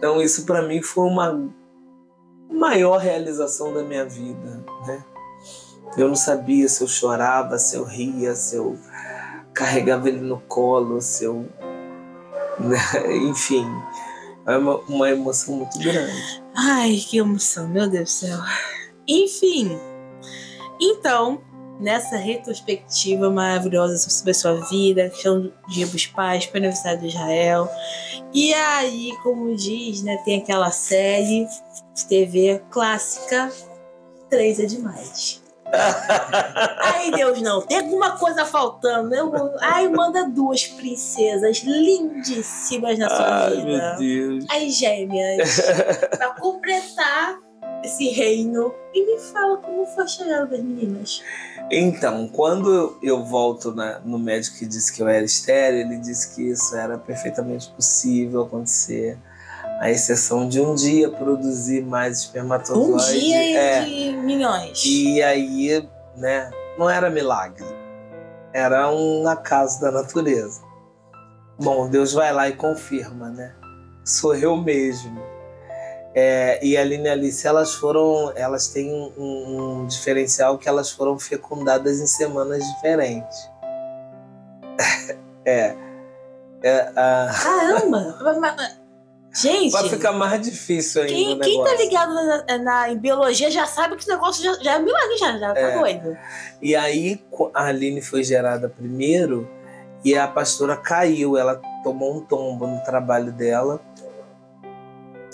[0.00, 1.52] Então isso para mim foi uma
[2.50, 5.04] maior realização da minha vida, né?
[5.94, 8.78] Eu não sabia se eu chorava, se eu ria, se eu
[9.52, 11.46] carregava ele no colo, se eu.
[12.58, 12.78] né?
[13.28, 13.66] Enfim,
[14.46, 16.42] é uma, uma emoção muito grande.
[16.56, 18.38] Ai, que emoção, meu Deus do céu.
[19.06, 19.78] Enfim,
[20.80, 21.42] então,
[21.78, 27.00] nessa retrospectiva maravilhosa sobre a sua vida, questão do Dia dos Pais, para o aniversário
[27.00, 27.68] de Israel.
[28.32, 31.46] E aí, como diz, né, tem aquela série
[31.94, 33.50] de TV clássica,
[34.28, 35.42] Três é Demais.
[35.72, 37.62] Ai, Deus, não.
[37.62, 39.14] Tem alguma coisa faltando.
[39.14, 43.64] Eu, ai, manda duas princesas lindíssimas na sua Ai, vida.
[43.64, 44.44] meu Deus.
[44.50, 45.60] As gêmeas.
[46.16, 47.38] pra completar
[47.84, 48.74] esse reino.
[48.92, 51.22] E me fala como foi a chegada das meninas.
[51.70, 56.34] Então, quando eu, volto na- no médico que disse que eu era estéreo, ele disse
[56.34, 59.16] que isso era perfeitamente possível acontecer.
[59.80, 63.20] A exceção de um dia produzir mais Um espermatozoides.
[63.20, 64.82] dia e é, de milhões.
[64.84, 67.64] E aí, né, não era milagre.
[68.52, 70.60] Era um acaso da natureza.
[71.58, 73.54] Bom, Deus vai lá e confirma, né?
[74.04, 75.20] Sou eu mesmo.
[76.14, 79.12] É, e a Aline e Alice, elas foram, elas têm um,
[79.82, 83.48] um diferencial que elas foram fecundadas em semanas diferentes.
[85.44, 85.74] é.
[86.62, 88.68] é a- Caramba!
[89.32, 93.48] Gente, vai ficar mais difícil ainda quem, o quem tá ligado na, na- em biologia
[93.48, 95.78] já sabe que esse negócio já, já é milagre, já, já tá É.
[95.78, 96.18] doido.
[96.60, 97.22] E aí
[97.54, 99.48] a Aline foi gerada primeiro
[100.04, 101.36] e a pastora caiu.
[101.36, 103.80] Ela tomou um tombo no trabalho dela.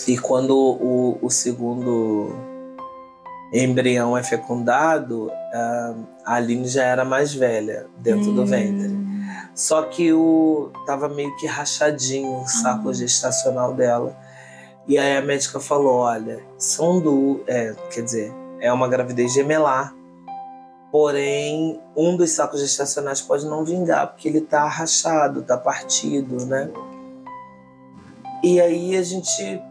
[0.05, 2.35] E quando o, o segundo
[3.53, 5.31] embrião é fecundado,
[6.25, 8.35] a Aline já era mais velha dentro hum.
[8.35, 8.97] do ventre.
[9.55, 12.93] Só que o tava meio que rachadinho o saco hum.
[12.93, 14.15] gestacional dela.
[14.87, 17.41] E aí a médica falou: olha, são do.
[17.47, 19.93] É, quer dizer, é uma gravidez gemelar.
[20.91, 26.69] Porém, um dos sacos gestacionais pode não vingar, porque ele tá rachado, tá partido, né?
[28.41, 29.61] E aí a gente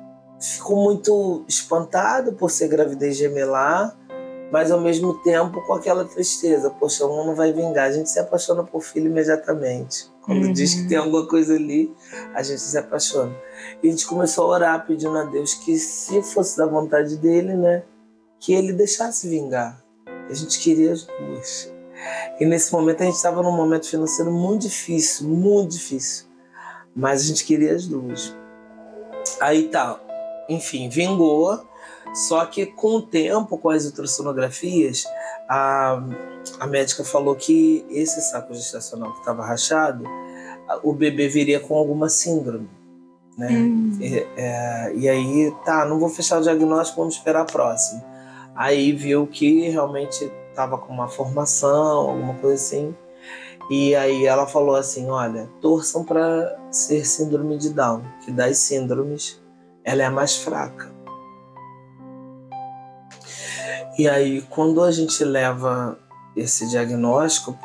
[0.41, 3.97] ficou muito espantado por ser gravidez gemelar,
[4.51, 6.71] mas ao mesmo tempo com aquela tristeza.
[6.71, 7.89] Poxa, um não vai vingar.
[7.89, 10.11] A gente se apaixona por filho imediatamente.
[10.23, 10.53] Quando uhum.
[10.53, 11.95] diz que tem alguma coisa ali,
[12.35, 13.35] a gente se apaixona.
[13.83, 17.55] E a gente começou a orar pedindo a Deus que, se fosse da vontade dele,
[17.55, 17.85] né,
[18.41, 19.81] que ele deixasse vingar.
[20.29, 21.73] A gente queria as duas.
[22.39, 26.27] E nesse momento a gente estava num momento financeiro muito difícil, muito difícil.
[26.95, 28.37] Mas a gente queria as duas.
[29.41, 30.01] Aí tá,
[30.49, 31.61] enfim, vingou.
[32.15, 35.05] Só que com o tempo, com as ultrassonografias,
[35.49, 36.03] a,
[36.61, 40.05] a médica falou que esse saco gestacional que estava rachado,
[40.83, 42.69] o bebê viria com alguma síndrome.
[43.37, 43.49] Né?
[43.51, 43.99] Hum.
[44.01, 48.03] E, é, e aí, tá, não vou fechar o diagnóstico, vamos esperar a próxima.
[48.55, 52.95] Aí viu que realmente estava com uma formação, alguma coisa assim.
[53.71, 59.39] E aí ela falou assim: olha, torçam para ser síndrome de Down, que das síndromes
[59.87, 60.93] ela é a mais fraca.
[63.97, 65.99] E aí, quando a gente leva
[66.37, 67.57] esse diagnóstico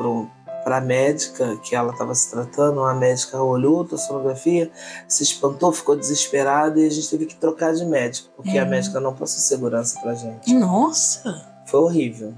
[0.63, 4.71] para a médica que ela estava se tratando, a médica olhou a sonografia,
[5.07, 8.99] se espantou, ficou desesperada e a gente teve que trocar de médico, porque a médica
[9.01, 10.53] não passou segurança para gente.
[10.53, 11.49] Nossa!
[11.65, 12.33] Foi horrível.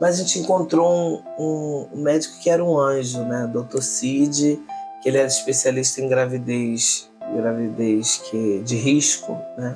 [0.00, 3.46] Mas a gente encontrou um, um, um médico que era um anjo, né?
[3.46, 3.80] Dr.
[3.80, 4.60] Cid,
[5.00, 9.74] que ele era especialista em gravidez gravidez que de risco, né?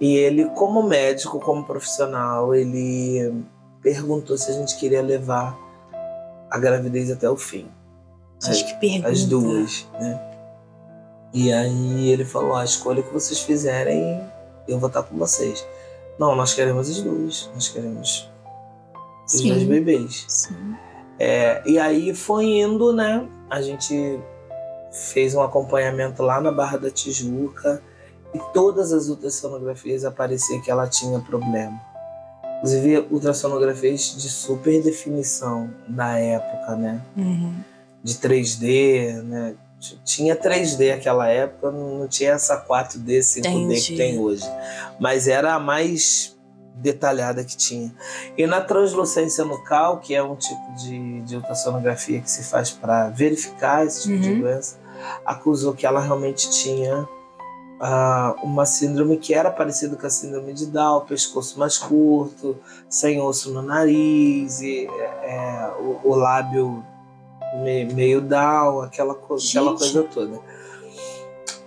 [0.00, 3.44] E ele, como médico, como profissional, ele
[3.82, 5.56] perguntou se a gente queria levar
[6.50, 7.68] a gravidez até o fim.
[8.44, 9.08] Acho que pergunta.
[9.08, 10.18] As duas, né?
[11.32, 14.20] E aí ele falou: a escolha que vocês fizerem,
[14.66, 15.66] eu vou estar com vocês.
[16.18, 17.50] Não, nós queremos as duas.
[17.54, 18.30] Nós queremos
[19.26, 19.48] os Sim.
[19.48, 20.24] dois bebês.
[20.28, 20.74] Sim.
[21.18, 23.28] É, e aí foi indo, né?
[23.50, 24.18] A gente
[24.92, 27.82] fez um acompanhamento lá na Barra da Tijuca
[28.34, 31.80] e todas as ultrassonografias aparecia que ela tinha problema.
[32.58, 37.00] Inclusive ultrassonografias de super definição na época, né?
[37.16, 37.54] Uhum.
[38.02, 39.54] De 3D, né?
[40.04, 43.80] Tinha 3D naquela época, não tinha essa 4D, 5D Entendi.
[43.80, 44.44] que tem hoje.
[45.00, 46.36] Mas era a mais
[46.74, 47.92] detalhada que tinha.
[48.36, 53.08] E na translucência nucal, que é um tipo de, de ultrassonografia que se faz para
[53.08, 54.20] verificar esse tipo uhum.
[54.20, 54.76] de doença,
[55.24, 57.08] acusou que ela realmente tinha
[57.80, 62.56] uh, uma síndrome que era parecida com a síndrome de Down, pescoço mais curto,
[62.88, 64.86] sem osso no nariz, e,
[65.22, 66.84] é, o, o, lábio
[67.62, 70.38] meio, meio Down, aquela, co aquela coisa toda.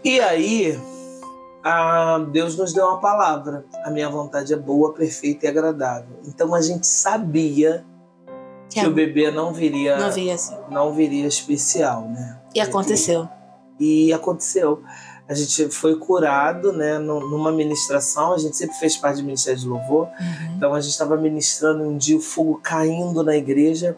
[0.04, 0.80] E aí,
[2.32, 3.66] Deus nos deu uma palavra.
[3.86, 6.18] A minha vontade é boa, perfeita e agradável.
[6.26, 7.86] Então a gente sabia
[8.74, 10.56] que, que o bebê não viria, não, viria assim.
[10.70, 12.40] não viria especial, né?
[12.56, 13.28] E aconteceu.
[13.80, 14.82] E, e aconteceu.
[15.28, 18.34] A gente foi curado, né, numa ministração.
[18.34, 20.08] A gente sempre fez parte do Ministério de Louvor.
[20.08, 20.56] Uhum.
[20.58, 23.96] Então a gente estava ministrando um dia o fogo caindo na igreja.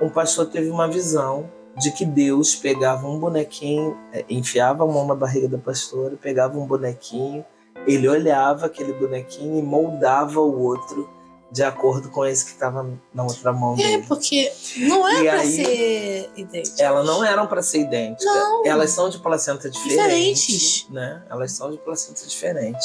[0.00, 1.48] Um pastor teve uma visão
[1.78, 6.58] de que Deus pegava um bonequinho, é, enfiava a mão na barriga da pastora, pegava
[6.58, 7.44] um bonequinho,
[7.86, 11.08] ele olhava aquele bonequinho e moldava o outro
[11.54, 12.84] de acordo com esse que estava
[13.14, 13.92] na outra mão é, dele.
[13.92, 16.82] É, porque não é para ser idêntica.
[16.82, 18.24] Elas não eram para ser idênticas.
[18.24, 18.66] Não.
[18.66, 20.86] Elas são de placenta diferente, diferentes.
[20.90, 21.22] Né?
[21.30, 22.84] Elas são de placenta diferente.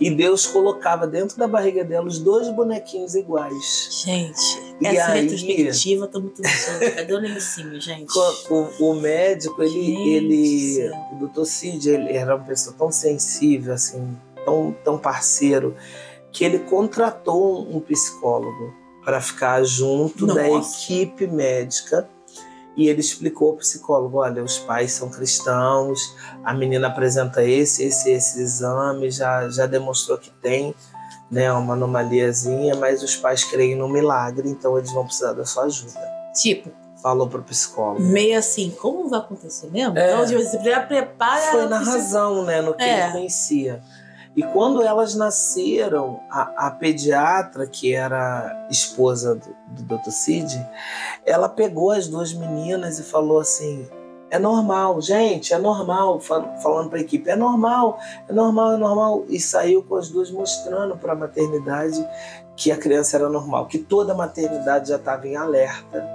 [0.00, 4.02] E Deus colocava dentro da barriga dela os dois bonequinhos iguais.
[4.04, 6.90] Gente, e essa aí, retrospectiva tá muito interessante.
[6.90, 8.12] Cadê o negocinho, gente?
[8.50, 10.08] O, o médico, ele, gente.
[10.10, 10.90] ele.
[11.12, 15.76] O doutor Cid, ele era uma pessoa tão sensível, assim, tão, tão parceiro
[16.32, 18.74] que ele contratou um psicólogo
[19.04, 20.40] para ficar junto Nossa.
[20.40, 22.08] da equipe médica
[22.78, 26.14] e ele explicou ao psicólogo: olha, os pais são cristãos,
[26.44, 30.72] a menina apresenta esse, esse, esse exame, já, já demonstrou que tem
[31.28, 35.64] né, uma anomaliazinha, mas os pais creem no milagre, então eles vão precisar da sua
[35.64, 36.00] ajuda.
[36.34, 36.70] Tipo.
[37.02, 38.02] Falou pro psicólogo.
[38.02, 39.96] Meio assim, como vai acontecer mesmo?
[39.96, 40.12] É.
[40.12, 41.52] Então, você já prepara.
[41.52, 42.60] Foi na razão, né?
[42.60, 43.04] No que é.
[43.04, 43.80] ele conhecia.
[44.38, 50.12] E quando elas nasceram, a, a pediatra, que era esposa do, do Dr.
[50.12, 50.64] Cid,
[51.26, 53.88] ela pegou as duas meninas e falou assim:
[54.30, 56.20] É normal, gente, é normal.
[56.20, 59.24] Falando para a equipe, é normal, é normal, é normal.
[59.28, 62.08] E saiu com as duas mostrando para a maternidade
[62.54, 66.08] que a criança era normal, que toda a maternidade já estava em alerta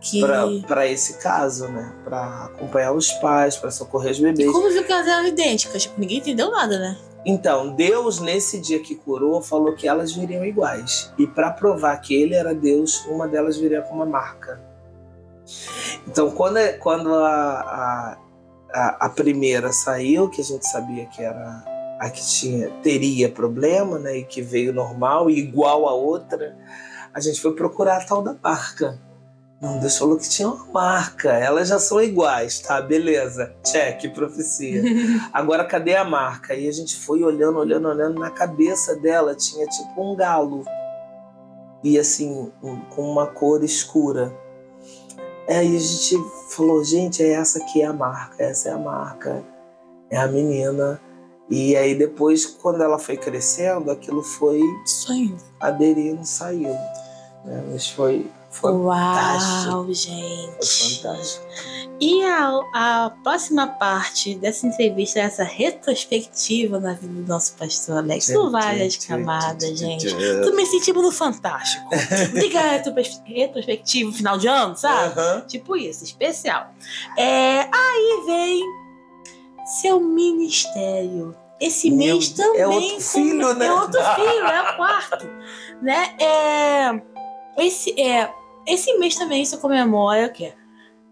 [0.00, 0.20] Que...
[0.66, 1.92] para esse caso, né?
[2.02, 4.50] Para acompanhar os pais, para socorrer os bebês.
[4.50, 5.82] E como viu que elas eram idênticas?
[5.82, 6.98] Tipo, ninguém entendeu nada, né?
[7.24, 11.12] Então, Deus, nesse dia que curou, falou que elas viriam iguais.
[11.16, 14.60] E para provar que ele era Deus, uma delas viria com uma marca.
[16.06, 18.18] Então, quando, quando a,
[18.72, 21.64] a, a primeira saiu, que a gente sabia que era
[22.00, 26.58] a que tinha, teria problema, né, e que veio normal igual a outra,
[27.14, 28.98] a gente foi procurar a tal da marca.
[29.62, 31.30] Não, Deus falou que tinha uma marca.
[31.30, 32.82] Elas já são iguais, tá?
[32.82, 33.54] Beleza.
[33.62, 34.82] Check, profecia.
[35.32, 36.52] Agora, cadê a marca?
[36.52, 38.18] E a gente foi olhando, olhando, olhando.
[38.18, 40.64] Na cabeça dela tinha tipo um galo.
[41.84, 44.36] E assim, um, com uma cor escura.
[45.48, 46.16] Aí a gente
[46.50, 48.42] falou, gente, é essa aqui é a marca.
[48.42, 49.44] Essa é a marca.
[50.10, 51.00] É a menina.
[51.48, 55.38] E aí depois, quando ela foi crescendo, aquilo foi Saindo.
[55.60, 56.74] aderindo, saiu.
[57.44, 57.64] Né?
[57.70, 59.72] Mas foi fantástico.
[59.72, 61.02] Uau, gente.
[61.02, 61.46] fantástico.
[62.00, 67.98] E a, a próxima parte dessa entrevista é essa retrospectiva na vida do nosso pastor
[67.98, 68.24] Alex.
[68.26, 70.08] São várias camadas, gente.
[70.42, 71.88] Tô me sentindo no Fantástico.
[72.34, 72.80] Liga a
[73.26, 75.46] retrospectiva no final de ano, sabe?
[75.46, 76.72] Tipo isso, especial.
[77.16, 78.62] É, aí vem
[79.80, 81.36] seu ministério.
[81.60, 82.60] Esse Meu mês também.
[82.60, 83.66] é outro filho, né?
[83.66, 85.26] É outro filho, é o quarto.
[85.80, 86.16] né?
[86.18, 87.02] É,
[87.58, 88.28] esse, é,
[88.66, 90.52] esse mês também você comemora o quê?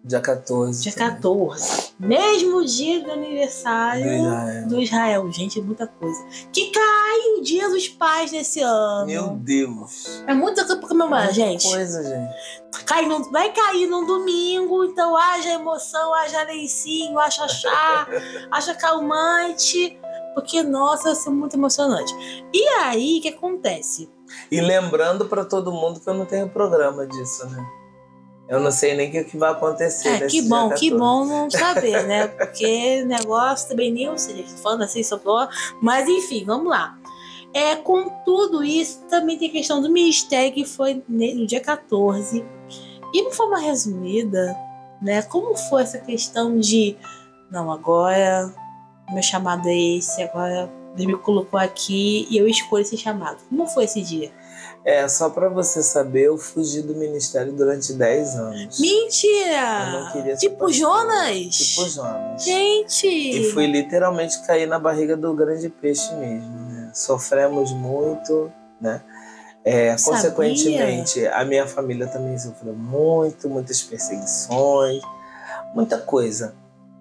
[0.03, 0.83] Dia 14.
[0.83, 1.91] Dia 14.
[2.01, 4.69] Mesmo dia do aniversário Do Israel.
[4.69, 5.31] do Israel.
[5.33, 6.25] Gente, é muita coisa.
[6.51, 9.05] Que cai o dia dos pais desse ano.
[9.05, 10.23] Meu Deus.
[10.27, 11.69] É muita coisa pra comemorar, Muita gente.
[11.69, 12.85] coisa, gente.
[12.87, 18.09] Cai num- vai cair num domingo, então haja emoção, haja lencinho, haja chá,
[18.51, 19.99] haja calmante.
[20.35, 22.15] Porque, nossa, vai ser muito emocionante.
[22.55, 24.09] E aí, o que acontece?
[24.51, 27.65] E lembrando pra todo mundo que eu não tenho programa disso, né?
[28.49, 30.09] Eu não sei nem o que, que vai acontecer.
[30.09, 30.91] É, que bom, que 14.
[30.91, 32.27] bom não saber, né?
[32.37, 35.47] Porque negócio também nem eu sei, falando assim, soprou.
[35.81, 36.99] Mas enfim, vamos lá.
[37.55, 42.45] É, com tudo isso, também tem a questão do ministério que foi no dia 14.
[43.15, 44.57] E de forma resumida,
[45.01, 45.23] né?
[45.23, 46.97] Como foi essa questão de
[47.51, 48.53] não, agora
[49.11, 53.39] meu chamado é esse, agora Deus me colocou aqui e eu escolho esse chamado.
[53.49, 54.31] Como foi esse dia?
[54.85, 58.81] É, só pra você saber, eu fugi do ministério durante 10 anos.
[58.81, 59.91] Eu Mentira!
[59.93, 60.73] não queria ser Tipo.
[60.73, 61.57] Jonas!
[61.57, 62.43] Tipo Jonas.
[62.43, 63.07] Gente!
[63.07, 66.91] E fui literalmente cair na barriga do grande peixe mesmo, né?
[66.95, 69.03] Sofremos muito, né?
[69.63, 75.03] É, consequentemente, a minha família também sofreu muito, muitas perseguições,
[75.75, 76.55] muita coisa.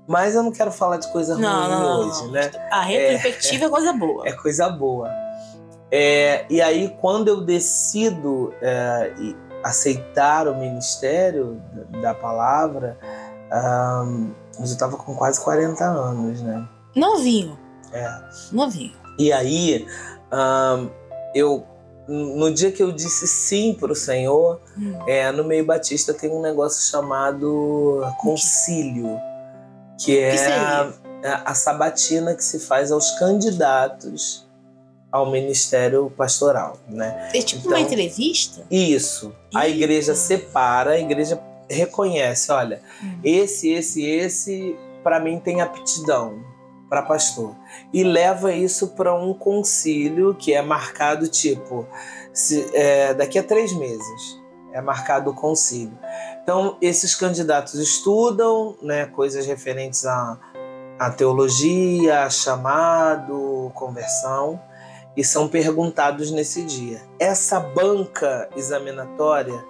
[0.09, 2.31] Mas eu não quero falar de coisa ruim Não, não, hoje, não.
[2.31, 2.51] né?
[2.71, 4.27] A retrospectiva é, coisa boa.
[4.27, 5.07] É coisa boa.
[5.91, 9.11] É, e aí, quando eu decido é,
[9.63, 11.61] aceitar o ministério
[12.01, 12.97] da- palavra,
[13.51, 16.67] ahn, eu já estava com quase 40 anos, né?
[16.95, 17.57] Novinho.
[17.93, 18.09] É.
[18.51, 18.93] Novinho.
[19.19, 19.85] E aí,
[20.31, 20.87] ahn,
[21.35, 21.63] eu
[22.07, 24.97] no dia que eu disse sim para o Senhor, Hum.
[25.07, 29.19] é, no meio batista tem um negócio chamado concílio,
[29.99, 30.35] que é
[31.23, 34.47] a, a sabatina que se faz aos candidatos
[35.11, 37.29] ao ministério pastoral, né?
[37.33, 38.63] É tipo Então- uma entrevista?
[38.69, 39.35] Isso.
[39.53, 39.77] A Eita.
[39.77, 41.39] igreja separa, a igreja
[41.69, 43.19] reconhece, olha, Hum.
[43.23, 46.43] esse, esse, esse, para mim tem aptidão
[46.89, 47.55] para pastor.
[47.93, 51.87] E leva isso para um concílio que é marcado tipo
[52.33, 54.39] se- é, daqui a três meses
[54.73, 55.97] é marcado o concílio.
[56.43, 60.37] Então esses candidatos estudam, né, coisas referentes à,
[60.97, 64.59] à teologia, a chamado, conversão
[65.15, 67.01] e são perguntados nesse dia.
[67.19, 69.63] Essa banca examinatória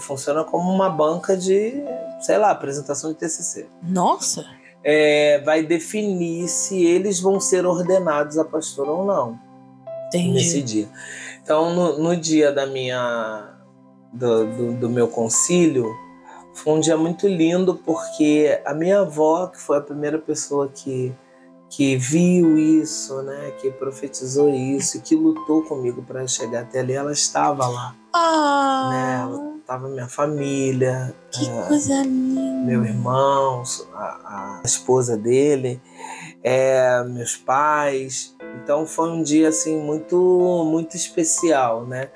[0.00, 1.72] funciona como uma banca de,
[2.20, 4.44] sei lá, apresentação de TCC Nossa!
[4.82, 9.38] é, vai definir se eles vão ser ordenados a pastor ou não
[10.12, 10.62] nesse Entendi.
[10.62, 10.88] dia.
[11.42, 13.53] Então, no, no dia da minha
[14.14, 15.94] do, do, do meu concílio,
[16.54, 21.12] foi um dia muito lindo porque a minha avó, que foi a primeira pessoa que
[21.76, 27.10] que viu isso, né, que profetizou isso, que lutou comigo para chegar até ali, ela
[27.10, 28.88] estava lá, Ah!
[28.92, 29.20] né?
[29.22, 32.64] Ela estava minha família, Que é, coisa linda!
[32.64, 35.80] meu irmão, a, a esposa dele,
[36.44, 38.36] é, meus pais.
[38.62, 40.16] Então foi um dia assim muito
[40.70, 42.08] muito especial, né?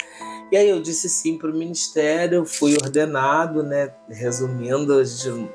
[0.50, 3.92] E aí eu disse sim para o ministério, fui ordenado, né?
[4.08, 5.48] Resumindo, a gente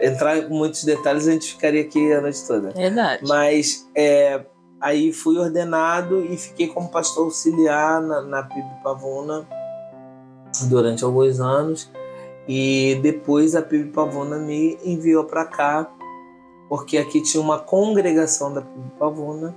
[0.00, 2.70] Entrar em muitos detalhes a gente ficaria aqui a noite toda.
[2.72, 3.22] Verdade.
[3.26, 4.44] Mas é,
[4.80, 9.48] aí fui ordenado e fiquei como pastor auxiliar na, na PIB Pavuna
[10.68, 11.90] durante alguns anos.
[12.46, 15.90] E depois a PIB Pavuna me enviou para cá,
[16.68, 19.56] porque aqui tinha uma congregação da PIB Pavuna.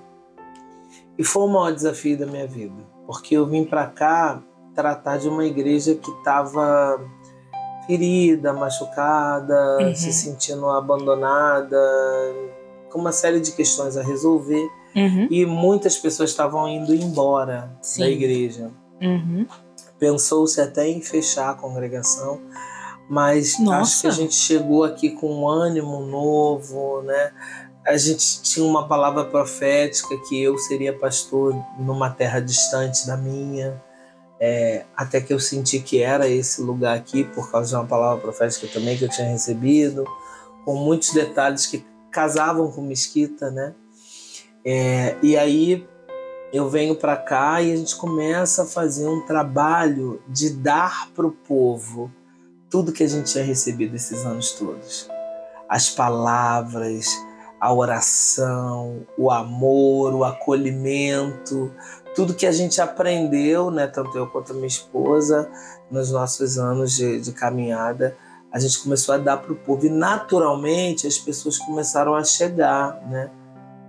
[1.17, 4.41] E foi o maior desafio da minha vida, porque eu vim para cá
[4.77, 7.03] tratar de uma igreja que estava
[7.87, 9.95] ferida, machucada, uhum.
[9.95, 11.81] se sentindo abandonada,
[12.91, 14.69] com uma série de questões a resolver.
[14.95, 15.27] Uhum.
[15.31, 18.01] E muitas pessoas estavam indo embora Sim.
[18.01, 18.71] da igreja.
[19.01, 19.47] Uhum.
[19.97, 22.39] Pensou-se até em fechar a congregação,
[23.09, 23.81] mas Nossa.
[23.81, 27.31] acho que a gente chegou aqui com um ânimo novo, né?
[27.83, 33.81] A gente tinha uma palavra profética que eu seria pastor numa terra distante da minha.
[34.39, 38.21] É, até que eu senti que era esse lugar aqui, por causa de uma palavra
[38.21, 40.05] profética também que eu tinha recebido,
[40.63, 43.73] com muitos detalhes que casavam com Mesquita, né?
[44.63, 45.87] É, e aí
[46.51, 51.25] eu venho para cá e a gente começa a fazer um trabalho de dar para
[51.25, 52.11] o povo
[52.69, 55.09] tudo que a gente tinha recebido esses anos todos.
[55.69, 57.07] As palavras,
[57.59, 61.71] a oração, o amor, o acolhimento,
[62.17, 65.47] tudo que a gente aprendeu, né, tanto eu quanto a minha esposa,
[65.91, 68.17] nos nossos anos de, de caminhada,
[68.51, 72.99] a gente começou a dar para o povo e naturalmente as pessoas começaram a chegar,
[73.07, 73.29] né?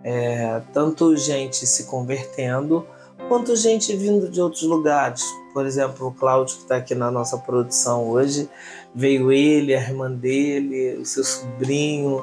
[0.05, 2.87] É, tanto gente se convertendo
[3.31, 5.25] quanto gente vindo de outros lugares.
[5.55, 8.47] Por exemplo, o Cláudio, que está aqui na nossa produção hoje,
[8.95, 12.23] veio ele, a irmã dele, o seu sobrinho,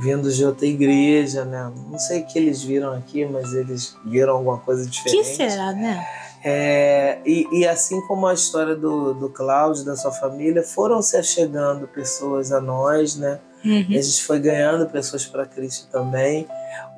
[0.00, 1.70] vindos de outra igreja, né?
[1.90, 5.18] Não sei o que eles viram aqui, mas eles viram alguma coisa diferente.
[5.18, 6.04] que será, né?
[6.44, 11.16] É, e, e, assim como a história do, do Cláudio, da sua família, foram se
[11.16, 13.38] achegando pessoas a nós, né?
[13.64, 13.86] Uhum.
[13.90, 16.48] a gente foi ganhando pessoas para Cristo também.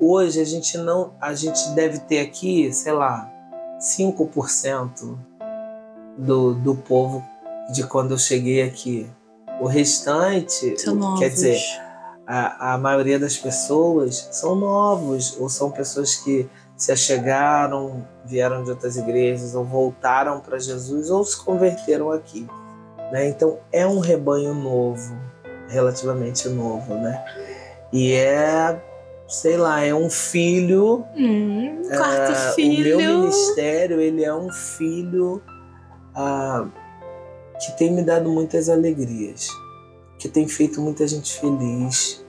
[0.01, 3.31] Hoje a gente não, a gente deve ter aqui, sei lá,
[3.79, 5.15] 5%
[6.17, 7.23] do, do povo
[7.71, 9.07] de quando eu cheguei aqui.
[9.61, 10.75] O restante,
[11.19, 11.61] quer dizer,
[12.27, 18.71] a, a maioria das pessoas são novos ou são pessoas que se achegaram, vieram de
[18.71, 22.47] outras igrejas ou voltaram para Jesus ou se converteram aqui.
[23.11, 23.29] Né?
[23.29, 25.15] Então é um rebanho novo,
[25.69, 27.23] relativamente novo, né?
[27.93, 28.81] E é,
[29.27, 31.05] sei lá, é um filho.
[31.15, 32.95] Hum, quarto é, filho.
[32.95, 35.41] O meu ministério, ele é um filho
[36.15, 36.67] ah,
[37.63, 39.47] que tem me dado muitas alegrias
[40.25, 42.25] que tem feito muita gente feliz,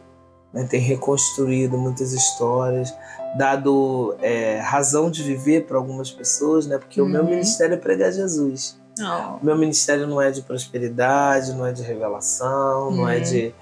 [0.53, 0.67] né?
[0.69, 2.95] tem reconstruído muitas histórias,
[3.39, 6.77] dado é, razão de viver para algumas pessoas, né?
[6.77, 7.07] porque uhum.
[7.07, 7.31] o meu uhum.
[7.31, 8.79] ministério é pregar Jesus.
[9.01, 9.39] Oh.
[9.41, 12.97] O meu ministério não é de prosperidade, não é de revelação, uhum.
[12.97, 13.23] não é uhum.
[13.23, 13.55] de,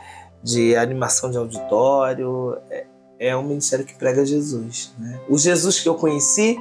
[0.43, 2.59] de animação de auditório.
[2.68, 2.87] É,
[3.20, 4.93] é um ministério que prega Jesus.
[4.99, 5.20] Né?
[5.28, 6.59] O Jesus que eu conheci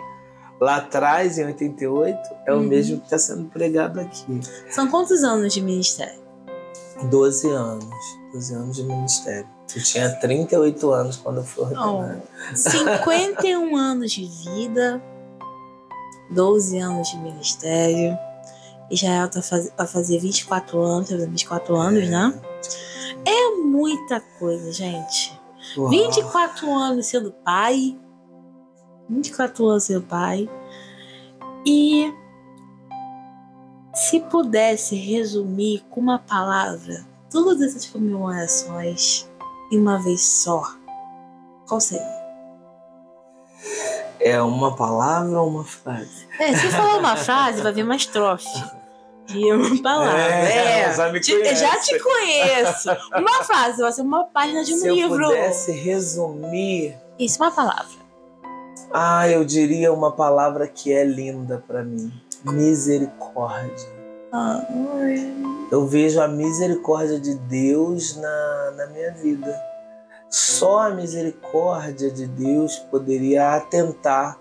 [0.61, 2.63] lá atrás, em 88, é o uhum.
[2.63, 4.39] mesmo que está sendo pregado aqui.
[4.69, 6.22] São quantos anos de ministério?
[7.09, 7.85] 12 anos.
[8.33, 9.47] 12 anos de ministério.
[9.75, 12.21] Eu tinha 38 anos quando eu fui ordenado.
[12.51, 15.01] Oh, 51 anos de vida,
[16.31, 18.17] 12 anos de ministério.
[18.91, 22.09] Israel tá faz, vai fazer 24 anos, tá 24 anos, é.
[22.09, 22.41] né?
[23.25, 25.39] É muita coisa, gente.
[25.77, 25.89] Uau.
[25.89, 27.97] 24 anos sendo pai.
[29.09, 30.49] 24 anos sendo pai.
[31.65, 32.13] E
[33.93, 39.29] se pudesse resumir com uma palavra todas essas comemorações
[39.71, 40.63] em uma vez só,
[41.67, 42.23] qual seria?
[44.19, 46.27] É uma palavra ou uma frase?
[46.39, 48.47] É, se falar uma frase, vai vir uma estrofe.
[49.33, 50.21] E uma palavra.
[50.21, 50.93] É, é.
[50.93, 52.89] Já, te, já te conheço.
[53.15, 55.15] Uma frase, vai ser uma página de um se livro.
[55.15, 56.95] Se eu pudesse resumir.
[57.19, 58.03] Isso, uma palavra.
[58.93, 62.11] Ah, eu diria uma palavra que é linda para mim
[62.43, 63.93] misericórdia.
[65.71, 69.55] Eu vejo a misericórdia de Deus na, na minha vida.
[70.29, 74.37] Só a misericórdia de Deus poderia atentar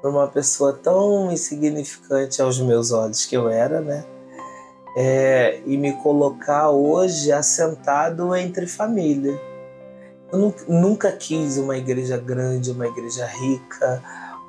[0.00, 4.04] para uma pessoa tão insignificante aos meus olhos que eu era, né?
[4.96, 9.38] É, e me colocar hoje assentado entre família.
[10.32, 14.02] Eu nunca, nunca quis uma igreja grande, uma igreja rica,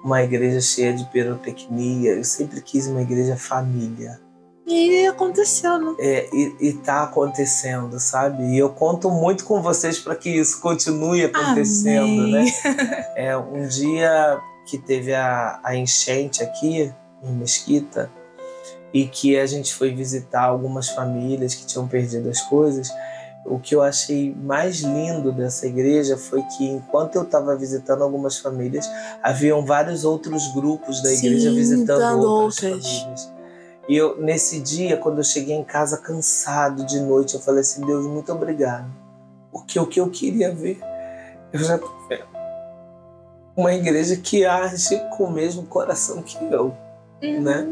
[0.03, 2.13] uma igreja cheia de pirotecnia.
[2.13, 4.19] Eu sempre quis uma igreja família.
[4.65, 5.95] E aconteceu, né?
[5.99, 8.43] É, e, e tá acontecendo, sabe?
[8.43, 12.31] E eu conto muito com vocês para que isso continue acontecendo, Amém.
[12.31, 12.45] né?
[13.15, 18.09] É, um dia que teve a, a enchente aqui em Mesquita
[18.93, 22.89] e que a gente foi visitar algumas famílias que tinham perdido as coisas,
[23.45, 28.37] o que eu achei mais lindo dessa igreja foi que enquanto eu estava visitando algumas
[28.37, 28.89] famílias,
[29.21, 32.99] haviam vários outros grupos da igreja Sim, visitando dando outras, outras.
[32.99, 33.33] famílias.
[33.89, 37.85] E eu, nesse dia, quando eu cheguei em casa cansado de noite, eu falei assim:
[37.85, 38.89] Deus, muito obrigado.
[39.51, 40.79] Porque o que eu queria ver,
[41.51, 42.31] eu já tô vendo.
[43.55, 46.73] Uma igreja que age com o mesmo coração que eu,
[47.21, 47.67] né?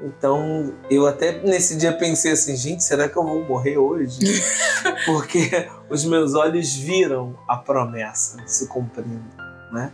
[0.00, 4.18] Então, eu até nesse dia pensei assim, gente, será que eu vou morrer hoje?
[5.06, 9.24] Porque os meus olhos viram a promessa se cumprindo,
[9.72, 9.92] né?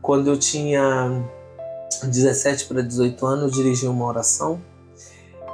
[0.00, 1.24] Quando eu tinha
[2.04, 4.60] 17 para 18 anos, eu dirigi uma oração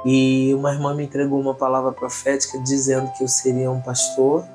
[0.05, 4.45] e uma irmã me entregou uma palavra profética dizendo que eu seria um pastor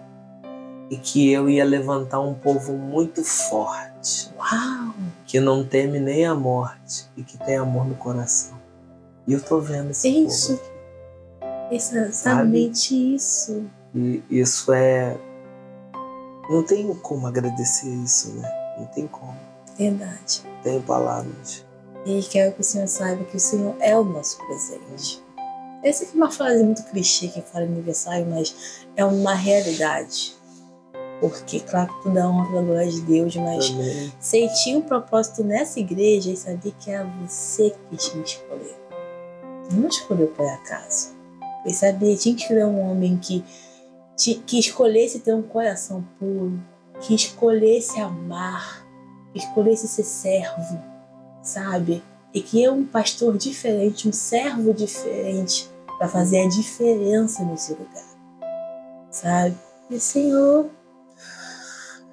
[0.89, 4.95] e que eu ia levantar um povo muito forte, Uau!
[5.27, 8.60] que não teme nem a morte e que tem amor no coração.
[9.31, 10.57] E eu tô vendo esse Isso.
[10.57, 10.71] povo
[11.71, 13.65] Exatamente isso.
[13.95, 15.17] E isso é.
[16.51, 18.75] Não tem como agradecer isso, né?
[18.77, 19.37] Não tem como.
[19.79, 20.43] Verdade.
[20.65, 21.65] Tenho palavras.
[22.05, 25.23] E quero que o Senhor saiba que o Senhor é o nosso presente.
[25.85, 30.35] Essa aqui é uma frase muito clichê que fala aniversário, mas é uma realidade.
[31.21, 34.13] Porque, claro que tudo é honra pela glória de Deus, mas Também.
[34.19, 38.80] sentir um propósito nessa igreja e saber que é você que tinha que escolher.
[39.71, 41.15] Não escolheu por acaso.
[41.65, 43.45] E saber, tinha que escolher um homem que,
[44.17, 46.61] que escolhesse ter um coração puro,
[47.01, 48.87] que escolhesse amar,
[49.33, 50.83] que escolhesse ser servo,
[51.43, 52.03] sabe?
[52.33, 55.69] E que é um pastor diferente, um servo diferente,
[55.99, 58.07] para fazer a diferença nesse lugar,
[59.11, 59.55] sabe?
[59.91, 60.71] E o Senhor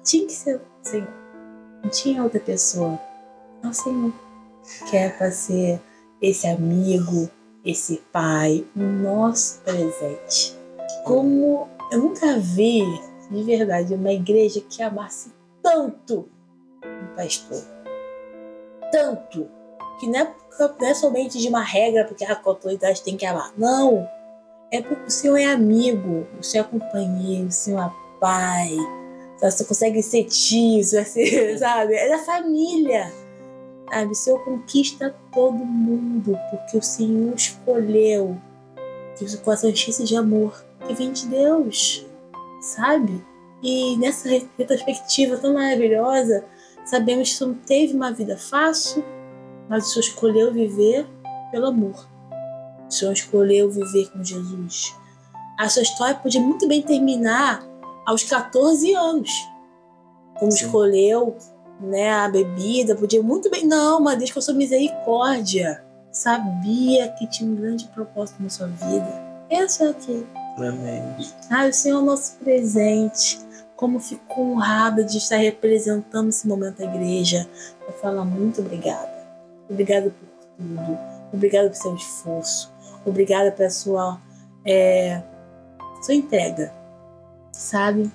[0.04, 1.08] tinha que ser o Senhor.
[1.82, 2.98] Não tinha outra pessoa.
[3.62, 4.12] É o Senhor.
[4.90, 5.80] Que é para ser
[6.20, 7.30] esse amigo,
[7.64, 10.56] esse pai, nosso presente.
[11.04, 12.82] Como eu nunca vi,
[13.30, 15.32] de verdade, uma igreja que amasse
[15.62, 16.28] tanto
[16.84, 17.62] um pastor.
[18.90, 19.48] Tanto.
[20.00, 23.52] Que não é, não é somente de uma regra, porque a autoridade tem que amar.
[23.56, 24.08] Não.
[24.70, 28.76] É porque o Senhor é amigo, o Senhor é companheiro, o Senhor é pai.
[29.40, 31.94] Você consegue ser tio, você sabe?
[31.94, 33.12] É da família.
[33.90, 34.12] Sabe?
[34.12, 38.36] O Senhor conquista todo mundo, porque o Senhor escolheu
[39.26, 42.06] seu coração enchesse de amor que vem de Deus,
[42.60, 43.24] sabe?
[43.62, 46.44] E nessa re- retrospectiva tão maravilhosa,
[46.84, 49.04] sabemos que o Senhor não teve uma vida fácil,
[49.68, 51.04] mas o Senhor escolheu viver
[51.50, 52.06] pelo amor.
[52.88, 54.94] O Senhor escolheu viver com Jesus.
[55.58, 57.66] A sua história podia muito bem terminar
[58.06, 59.30] aos 14 anos.
[60.38, 60.66] Como Sim.
[60.66, 61.36] escolheu
[61.80, 63.66] né, a bebida, podia muito bem.
[63.66, 65.82] Não, mas Deus com a sua misericórdia.
[66.10, 69.06] Sabia que tinha um grande propósito na sua vida.
[69.50, 70.26] Essa é aqui.
[70.56, 71.02] Amém.
[71.50, 73.38] Ai, o Senhor é o nosso presente.
[73.76, 77.48] Como fico honrada de estar representando esse momento da igreja.
[77.86, 79.08] Eu falo muito obrigada.
[79.70, 80.98] Obrigada por tudo.
[81.32, 82.72] Obrigada pelo seu esforço.
[83.06, 84.20] Obrigada pela sua,
[84.66, 85.22] é,
[86.02, 86.72] sua entrega.
[87.52, 88.10] Sabe?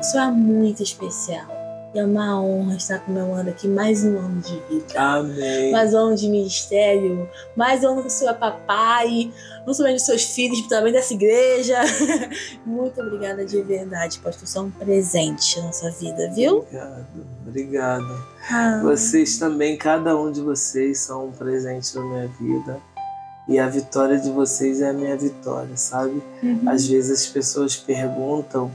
[0.00, 1.63] Isso é muito especial.
[1.94, 5.70] E é uma honra estar comemorando aqui mais um ano de vida Amém.
[5.70, 9.32] mais um ano de ministério, mais um ano que o senhor é papai,
[9.64, 11.78] não somente dos seus filhos, mas também dessa igreja.
[12.66, 14.44] Muito obrigada de verdade, pastor.
[14.48, 16.58] Você é um presente na nossa vida, viu?
[16.58, 17.06] Obrigado.
[17.46, 18.24] Obrigado.
[18.50, 22.80] Ah, Vocês também, cada um de vocês, são um presente na minha vida.
[23.46, 26.20] E a vitória de vocês é a minha vitória, sabe?
[26.42, 26.62] uhum.
[26.66, 28.70] Às vezes as pessoas perguntam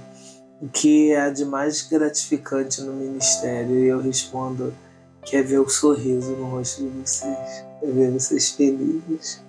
[0.62, 4.74] o que é de mais gratificante no ministério e eu respondo
[5.26, 9.44] que é ver o sorriso no rosto de vocês, é ver vocês felizes.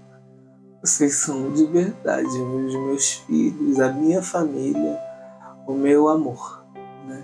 [0.83, 4.99] Vocês são de verdade os meus filhos, a minha família,
[5.67, 6.65] o meu amor.
[7.07, 7.23] Né?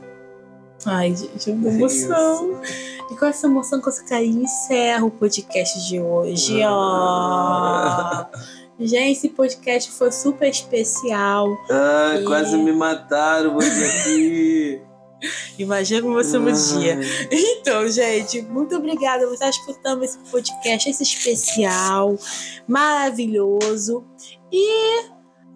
[0.85, 2.63] Ai, gente, uma É emoção.
[2.63, 2.97] isso.
[3.11, 6.61] E com essa emoção, com esse carinho, encerro o podcast de hoje.
[6.65, 8.27] ó.
[8.79, 11.49] Gente, esse podcast foi super especial.
[11.71, 14.83] Ai, E- quase me mataram hoje aqui.
[15.59, 17.01] Imagina como o meu dia.
[17.31, 22.17] Então, gente, muito obrigada por estar escutando esse podcast, esse especial
[22.69, 24.05] maravilhoso.
[24.53, 25.07] E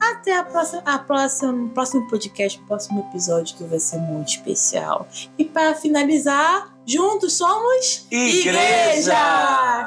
[0.01, 5.07] até a próxima, a próxima, próximo podcast, o próximo episódio, que vai ser muito especial.
[5.37, 9.13] E para finalizar, juntos somos Igreja!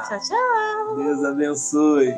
[0.08, 0.96] Tchau, tchau!
[0.96, 2.14] Deus abençoe.